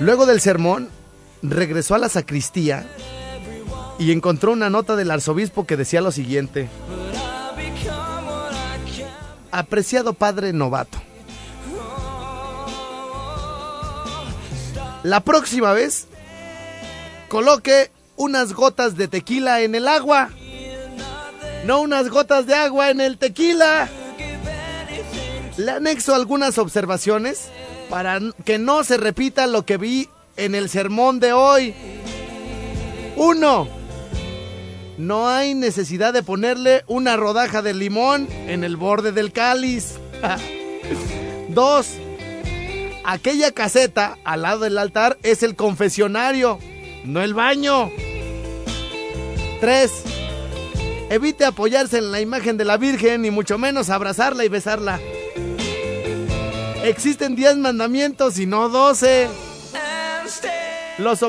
Luego 0.00 0.26
del 0.26 0.42
sermón, 0.42 0.90
regresó 1.40 1.94
a 1.94 1.98
la 1.98 2.10
sacristía 2.10 2.86
y 3.98 4.12
encontró 4.12 4.52
una 4.52 4.68
nota 4.68 4.96
del 4.96 5.10
arzobispo 5.10 5.64
que 5.66 5.78
decía 5.78 6.02
lo 6.02 6.12
siguiente. 6.12 6.68
Apreciado 9.50 10.12
padre 10.12 10.52
novato. 10.52 11.00
La 15.02 15.20
próxima 15.20 15.72
vez, 15.72 16.06
coloque 17.30 17.90
unas 18.22 18.52
gotas 18.52 18.96
de 18.96 19.08
tequila 19.08 19.62
en 19.62 19.74
el 19.74 19.88
agua. 19.88 20.30
No 21.64 21.80
unas 21.80 22.08
gotas 22.08 22.46
de 22.46 22.54
agua 22.54 22.90
en 22.90 23.00
el 23.00 23.18
tequila. 23.18 23.88
Le 25.56 25.70
anexo 25.72 26.14
algunas 26.14 26.56
observaciones 26.58 27.48
para 27.90 28.20
que 28.44 28.58
no 28.58 28.84
se 28.84 28.96
repita 28.96 29.46
lo 29.48 29.66
que 29.66 29.76
vi 29.76 30.08
en 30.36 30.54
el 30.54 30.68
sermón 30.68 31.18
de 31.18 31.32
hoy. 31.32 31.74
Uno, 33.16 33.68
no 34.98 35.28
hay 35.28 35.54
necesidad 35.54 36.12
de 36.12 36.22
ponerle 36.22 36.84
una 36.86 37.16
rodaja 37.16 37.60
de 37.60 37.74
limón 37.74 38.28
en 38.46 38.62
el 38.62 38.76
borde 38.76 39.10
del 39.10 39.32
cáliz. 39.32 39.98
Dos, 41.48 41.88
aquella 43.04 43.50
caseta 43.50 44.16
al 44.24 44.42
lado 44.42 44.60
del 44.60 44.78
altar 44.78 45.18
es 45.24 45.42
el 45.42 45.56
confesionario, 45.56 46.60
no 47.04 47.20
el 47.20 47.34
baño. 47.34 47.90
Tres, 49.62 49.92
evite 51.08 51.44
apoyarse 51.44 51.98
en 51.98 52.10
la 52.10 52.20
imagen 52.20 52.56
de 52.56 52.64
la 52.64 52.78
Virgen 52.78 53.24
y 53.24 53.30
mucho 53.30 53.58
menos 53.58 53.90
abrazarla 53.90 54.44
y 54.44 54.48
besarla. 54.48 54.98
Existen 56.82 57.36
10 57.36 57.58
mandamientos 57.58 58.40
y 58.40 58.46
no 58.46 58.68
12. 58.68 59.28
Los, 60.98 61.20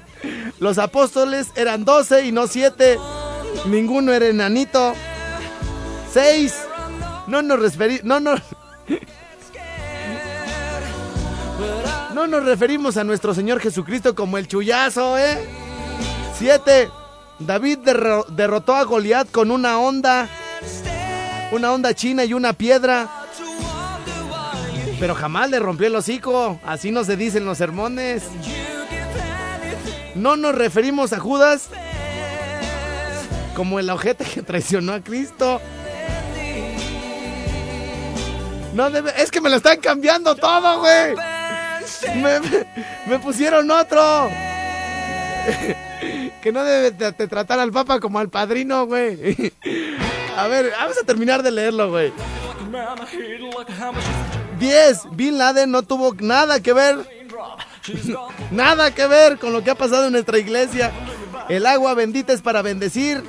los 0.58 0.76
apóstoles 0.76 1.46
eran 1.56 1.86
12 1.86 2.26
y 2.26 2.30
no 2.32 2.46
7. 2.46 2.98
Ninguno 3.64 4.12
era 4.12 4.26
enanito. 4.26 4.92
6. 6.12 6.54
No 7.26 7.40
nos 7.40 7.58
referimos. 7.58 8.04
No 8.04 8.20
nos. 8.20 8.42
No 12.12 12.26
nos 12.26 12.44
referimos 12.44 12.98
a 12.98 13.04
nuestro 13.04 13.32
Señor 13.32 13.60
Jesucristo 13.60 14.14
como 14.14 14.36
el 14.36 14.48
chullazo, 14.48 15.16
¿eh? 15.16 15.38
7. 16.36 16.90
David 17.38 17.78
derro- 17.84 18.26
derrotó 18.28 18.74
a 18.74 18.82
Goliat 18.84 19.30
con 19.30 19.50
una 19.50 19.78
onda. 19.78 20.28
Una 21.52 21.72
onda 21.72 21.94
china 21.94 22.24
y 22.24 22.34
una 22.34 22.52
piedra. 22.52 23.08
Pero 25.00 25.14
jamás 25.14 25.48
le 25.50 25.58
rompió 25.60 25.86
el 25.86 25.94
hocico. 25.96 26.60
Así 26.64 26.90
no 26.90 27.04
se 27.04 27.16
dicen 27.16 27.44
los 27.44 27.58
sermones. 27.58 28.24
No 30.14 30.36
nos 30.36 30.54
referimos 30.54 31.12
a 31.12 31.20
Judas 31.20 31.68
como 33.54 33.78
el 33.78 33.88
ojete 33.90 34.24
que 34.24 34.42
traicionó 34.42 34.92
a 34.94 35.00
Cristo. 35.00 35.60
No 38.74 38.90
debe, 38.90 39.12
es 39.16 39.30
que 39.30 39.40
me 39.40 39.48
lo 39.50 39.56
están 39.56 39.78
cambiando 39.80 40.34
todo, 40.36 40.80
güey. 40.80 41.14
Me- 42.16 42.40
me 43.06 43.18
pusieron 43.20 43.70
otro. 43.70 44.28
Que 46.42 46.52
no 46.52 46.64
debe 46.64 46.90
de, 46.92 47.12
tratar 47.12 47.58
al 47.58 47.72
papa 47.72 48.00
como 48.00 48.18
al 48.18 48.28
padrino, 48.28 48.86
güey. 48.86 49.52
A 50.36 50.46
ver, 50.46 50.72
vamos 50.78 50.96
a 50.96 51.04
terminar 51.04 51.42
de 51.42 51.50
leerlo, 51.50 51.90
güey. 51.90 52.12
10. 54.58 54.98
Bin 55.12 55.36
Laden 55.36 55.70
no 55.70 55.82
tuvo 55.82 56.14
nada 56.20 56.60
que 56.60 56.72
ver. 56.72 56.98
nada 58.52 58.94
que 58.94 59.06
ver 59.08 59.38
con 59.38 59.52
lo 59.52 59.64
que 59.64 59.70
ha 59.70 59.74
pasado 59.74 60.06
en 60.06 60.12
nuestra 60.12 60.38
iglesia. 60.38 60.92
El 61.48 61.66
agua 61.66 61.94
bendita 61.94 62.32
es 62.32 62.42
para 62.42 62.62
bendecir, 62.62 63.22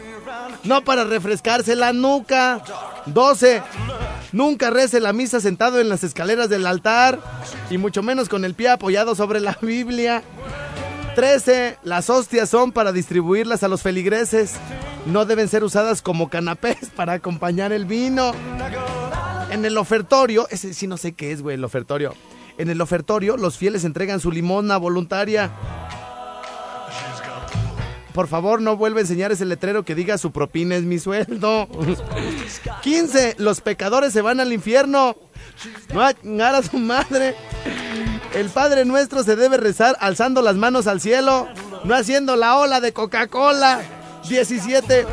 no 0.64 0.84
para 0.84 1.04
refrescarse 1.04 1.76
la 1.76 1.94
nuca. 1.94 2.62
12. 3.08 3.64
Nunca 4.32 4.70
rece 4.70 5.00
la 5.00 5.14
misa 5.14 5.40
sentado 5.40 5.80
en 5.80 5.90
las 5.90 6.04
escaleras 6.04 6.50
del 6.50 6.68
altar 6.68 7.20
y 7.72 7.78
mucho 7.78 8.04
menos 8.04 8.30
con 8.30 8.46
el 8.46 8.54
pie 8.54 8.70
apoyado 8.70 9.16
sobre 9.16 9.40
la 9.40 9.58
Biblia. 9.62 10.22
13. 11.20 11.80
Las 11.84 12.10
hostias 12.10 12.50
son 12.50 12.72
para 12.72 12.94
distribuirlas 12.94 13.64
a 13.64 13.68
los 13.68 13.82
feligreses. 13.82 14.54
No 15.06 15.26
deben 15.26 15.50
ser 15.50 15.66
usadas 15.66 16.02
como 16.02 16.30
canapés 16.30 16.78
para 16.96 17.12
acompañar 17.12 17.74
el 17.74 17.84
vino. 17.84 18.32
En 19.52 19.66
el 19.66 19.78
ofertorio, 19.78 20.48
ese 20.50 20.74
sí 20.74 20.88
no 20.88 20.96
sé 20.96 21.12
qué 21.12 21.34
es, 21.34 21.42
güey, 21.42 21.56
el 21.56 21.66
ofertorio. 21.66 22.16
En 22.58 22.70
el 22.70 22.80
ofertorio, 22.80 23.36
los 23.36 23.58
fieles 23.58 23.84
entregan 23.84 24.22
su 24.22 24.32
limosna 24.32 24.78
voluntaria. 24.78 25.52
Por 28.14 28.30
favor, 28.30 28.62
no 28.62 28.78
vuelva 28.78 29.00
a 29.00 29.02
enseñar 29.02 29.34
ese 29.34 29.44
letrero 29.44 29.84
que 29.84 29.96
diga 29.96 30.18
su 30.18 30.32
propina 30.32 30.78
es 30.78 30.84
mi 30.84 31.00
sueldo. 31.00 31.68
15. 32.82 33.36
Los 33.40 33.60
pecadores 33.60 34.14
se 34.14 34.22
van 34.22 34.40
al 34.40 34.54
infierno. 34.54 35.18
No 36.24 36.46
a 36.46 36.64
su 36.64 36.78
madre. 36.78 37.36
El 38.34 38.50
Padre 38.50 38.86
Nuestro 38.86 39.24
se 39.24 39.36
debe 39.36 39.58
rezar 39.58 39.98
alzando 40.00 40.42
las 40.42 40.56
manos 40.56 40.88
al 40.88 41.02
cielo, 41.02 41.48
no 41.84 41.96
haciendo 41.96 42.36
la 42.36 42.58
ola 42.58 42.80
de 42.80 42.94
Coca-Cola. 42.94 43.82
17. 44.28 45.08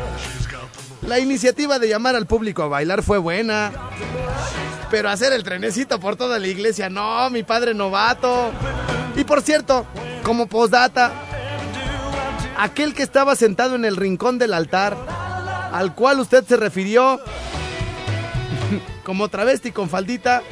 La 1.01 1.19
iniciativa 1.19 1.79
de 1.79 1.87
llamar 1.87 2.15
al 2.15 2.27
público 2.27 2.63
a 2.63 2.67
bailar 2.67 3.01
fue 3.01 3.17
buena. 3.17 3.71
Pero 4.91 5.09
hacer 5.09 5.33
el 5.33 5.43
trenecito 5.43 5.99
por 5.99 6.15
toda 6.15 6.37
la 6.37 6.47
iglesia, 6.47 6.89
no, 6.89 7.29
mi 7.29 7.43
padre 7.43 7.73
novato. 7.73 8.51
Y 9.15 9.23
por 9.23 9.41
cierto, 9.41 9.85
como 10.23 10.47
postdata, 10.47 11.11
aquel 12.57 12.93
que 12.93 13.03
estaba 13.03 13.35
sentado 13.35 13.75
en 13.75 13.85
el 13.85 13.95
rincón 13.95 14.37
del 14.37 14.53
altar, 14.53 14.95
al 15.71 15.95
cual 15.95 16.19
usted 16.19 16.45
se 16.45 16.55
refirió 16.55 17.19
como 19.03 19.27
travesti 19.27 19.71
con 19.71 19.89
faldita, 19.89 20.43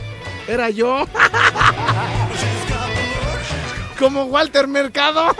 era 0.47 0.69
yo. 0.71 1.05
como 3.95 4.25
Walter 4.25 4.67
Mercado. 4.67 5.35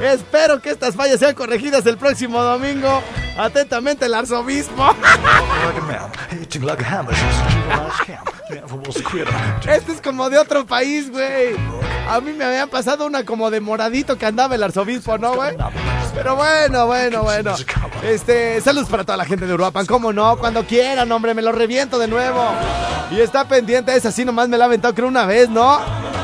Espero 0.00 0.60
que 0.60 0.70
estas 0.70 0.94
fallas 0.94 1.18
sean 1.20 1.34
corregidas 1.34 1.86
el 1.86 1.96
próximo 1.96 2.42
domingo. 2.42 3.02
Atentamente 3.36 4.06
el 4.06 4.14
arzobispo. 4.14 4.94
Este 9.66 9.92
es 9.92 10.00
como 10.00 10.30
de 10.30 10.38
otro 10.38 10.66
país, 10.66 11.10
güey. 11.10 11.56
A 12.08 12.20
mí 12.20 12.32
me 12.32 12.44
habían 12.44 12.68
pasado 12.68 13.06
una 13.06 13.24
como 13.24 13.50
de 13.50 13.60
moradito 13.60 14.16
que 14.18 14.26
andaba 14.26 14.54
el 14.54 14.62
arzobispo, 14.62 15.18
¿no, 15.18 15.34
güey? 15.34 15.56
Pero 16.14 16.36
bueno, 16.36 16.86
bueno, 16.86 17.22
bueno. 17.22 17.56
Este, 18.04 18.60
saludos 18.60 18.90
para 18.90 19.02
toda 19.02 19.16
la 19.16 19.24
gente 19.24 19.46
de 19.46 19.54
Uruapan. 19.54 19.86
¿Cómo 19.86 20.12
no? 20.12 20.36
Cuando 20.36 20.64
quieran, 20.64 21.10
hombre, 21.10 21.32
me 21.32 21.40
lo 21.40 21.52
reviento 21.52 21.98
de 21.98 22.06
nuevo. 22.06 22.44
Y 23.10 23.20
está 23.20 23.48
pendiente 23.48 23.96
esa, 23.96 24.10
así 24.10 24.26
nomás 24.26 24.48
me 24.48 24.58
la 24.58 24.64
ha 24.64 24.66
aventado 24.66 24.94
creo 24.94 25.08
una 25.08 25.24
vez, 25.24 25.48
¿no? 25.48 25.78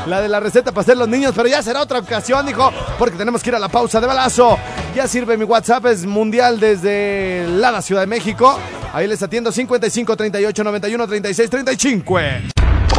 La 0.05 0.21
de 0.21 0.29
la 0.29 0.39
receta 0.39 0.71
para 0.71 0.81
hacer 0.81 0.97
los 0.97 1.07
niños, 1.07 1.33
pero 1.35 1.47
ya 1.47 1.63
será 1.63 1.81
otra 1.81 1.99
ocasión, 1.99 2.45
dijo, 2.45 2.71
porque 2.99 3.17
tenemos 3.17 3.41
que 3.41 3.49
ir 3.49 3.55
a 3.55 3.59
la 3.59 3.69
pausa 3.69 3.99
de 3.99 4.05
balazo. 4.05 4.59
Ya 4.95 5.07
sirve 5.07 5.37
mi 5.37 5.43
WhatsApp, 5.43 5.87
es 5.87 6.05
mundial 6.05 6.59
desde 6.59 7.47
la 7.47 7.81
Ciudad 7.81 8.01
de 8.01 8.07
México. 8.07 8.59
Ahí 8.93 9.07
les 9.07 9.21
atiendo 9.23 9.51
55 9.51 10.17
38 10.17 10.63
91 10.63 11.07
36 11.07 11.49
35. 11.49 12.19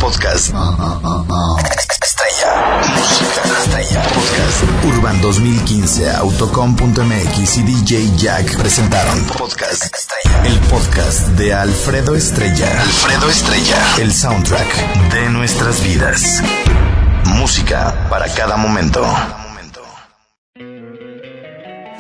Podcast. 0.01 0.55
Estrella. 2.03 2.81
Música 2.97 3.43
estrella. 3.63 4.03
Podcast. 4.03 4.85
Urban 4.87 5.21
2015, 5.21 6.11
Autocom.mx 6.13 7.57
y 7.59 7.63
DJ 7.63 8.17
Jack 8.17 8.57
presentaron 8.57 9.23
Podcast 9.27 9.85
Estrella. 9.95 10.47
El 10.47 10.59
podcast 10.61 11.29
de 11.29 11.53
Alfredo 11.53 12.17
Estrella. 12.17 12.81
Alfredo 12.81 13.29
Estrella. 13.29 13.77
El 13.99 14.13
soundtrack 14.13 15.13
de 15.13 15.29
nuestras 15.31 15.83
vidas. 15.85 16.43
Música 17.27 18.09
para 18.09 18.29
cada 18.29 18.57
momento. 18.57 19.05